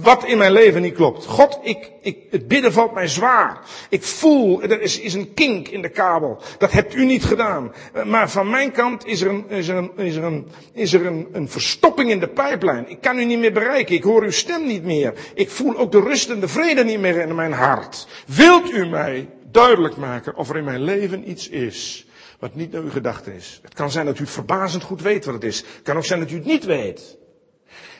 [0.02, 1.26] wat in mijn leven niet klopt.
[1.26, 3.58] God, ik, ik, het bidden valt mij zwaar.
[3.88, 6.38] Ik voel, er is, is een kink in de kabel.
[6.58, 7.72] Dat hebt u niet gedaan.
[8.04, 11.06] Maar van mijn kant is er, een, is er, een, is er, een, is er
[11.06, 12.88] een, een verstopping in de pijplijn.
[12.88, 13.94] Ik kan u niet meer bereiken.
[13.94, 15.14] Ik hoor uw stem niet meer.
[15.34, 18.06] Ik voel ook de rust en de vrede niet meer in mijn hart.
[18.26, 22.06] Wilt u mij duidelijk maken of er in mijn leven iets is
[22.38, 23.60] wat niet naar uw gedachte is?
[23.62, 25.56] Het kan zijn dat u het verbazend goed weet wat het is.
[25.56, 27.16] Het kan ook zijn dat u het niet weet.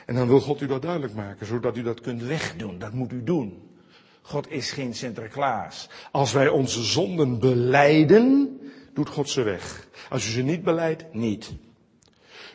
[0.05, 2.79] En dan wil God u dat duidelijk maken, zodat u dat kunt wegdoen.
[2.79, 3.69] Dat moet u doen.
[4.21, 5.89] God is geen Sinterklaas.
[6.11, 8.59] Als wij onze zonden beleiden,
[8.93, 9.87] doet God ze weg.
[10.09, 11.53] Als u ze niet beleidt, niet.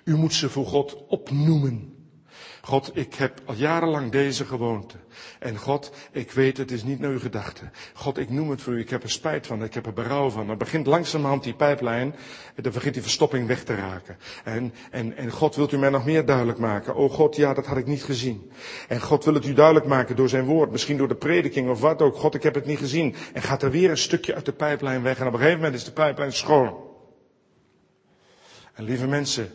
[0.04, 1.99] U moet ze voor God opnoemen.
[2.62, 4.96] God, ik heb al jarenlang deze gewoonte.
[5.38, 7.70] En God, ik weet het is niet naar uw gedachte.
[7.94, 10.30] God, ik noem het voor u, ik heb er spijt van, ik heb er berouw
[10.30, 10.46] van.
[10.46, 12.14] Dan begint langzamerhand die pijplijn,
[12.54, 14.16] dan begint die verstopping weg te raken.
[14.44, 16.94] En, en, en God, wilt u mij nog meer duidelijk maken?
[16.94, 18.50] Oh God, ja, dat had ik niet gezien.
[18.88, 21.80] En God wil het u duidelijk maken door zijn woord, misschien door de prediking of
[21.80, 22.16] wat ook.
[22.16, 23.14] God, ik heb het niet gezien.
[23.32, 25.18] En gaat er weer een stukje uit de pijplijn weg.
[25.18, 26.88] En op een gegeven moment is de pijplijn schoon.
[28.74, 29.52] En lieve mensen,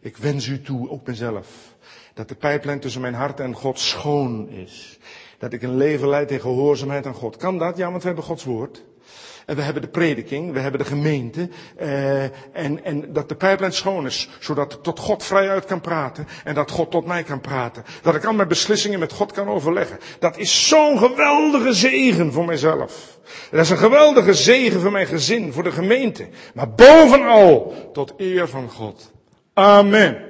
[0.00, 1.75] ik wens u toe, ook mezelf,
[2.16, 4.98] dat de pijplijn tussen mijn hart en God schoon is.
[5.38, 7.36] Dat ik een leven leid in gehoorzaamheid aan God.
[7.36, 7.76] Kan dat?
[7.76, 8.84] Ja, want we hebben Gods woord.
[9.46, 11.48] En we hebben de prediking, we hebben de gemeente.
[11.76, 16.28] Eh, en, en dat de pijplijn schoon is, zodat ik tot God vrijuit kan praten.
[16.44, 17.84] En dat God tot mij kan praten.
[18.02, 19.98] Dat ik al mijn beslissingen met God kan overleggen.
[20.18, 23.18] Dat is zo'n geweldige zegen voor mijzelf.
[23.50, 26.28] Dat is een geweldige zegen voor mijn gezin, voor de gemeente.
[26.54, 29.12] Maar bovenal tot eer van God.
[29.54, 30.25] Amen.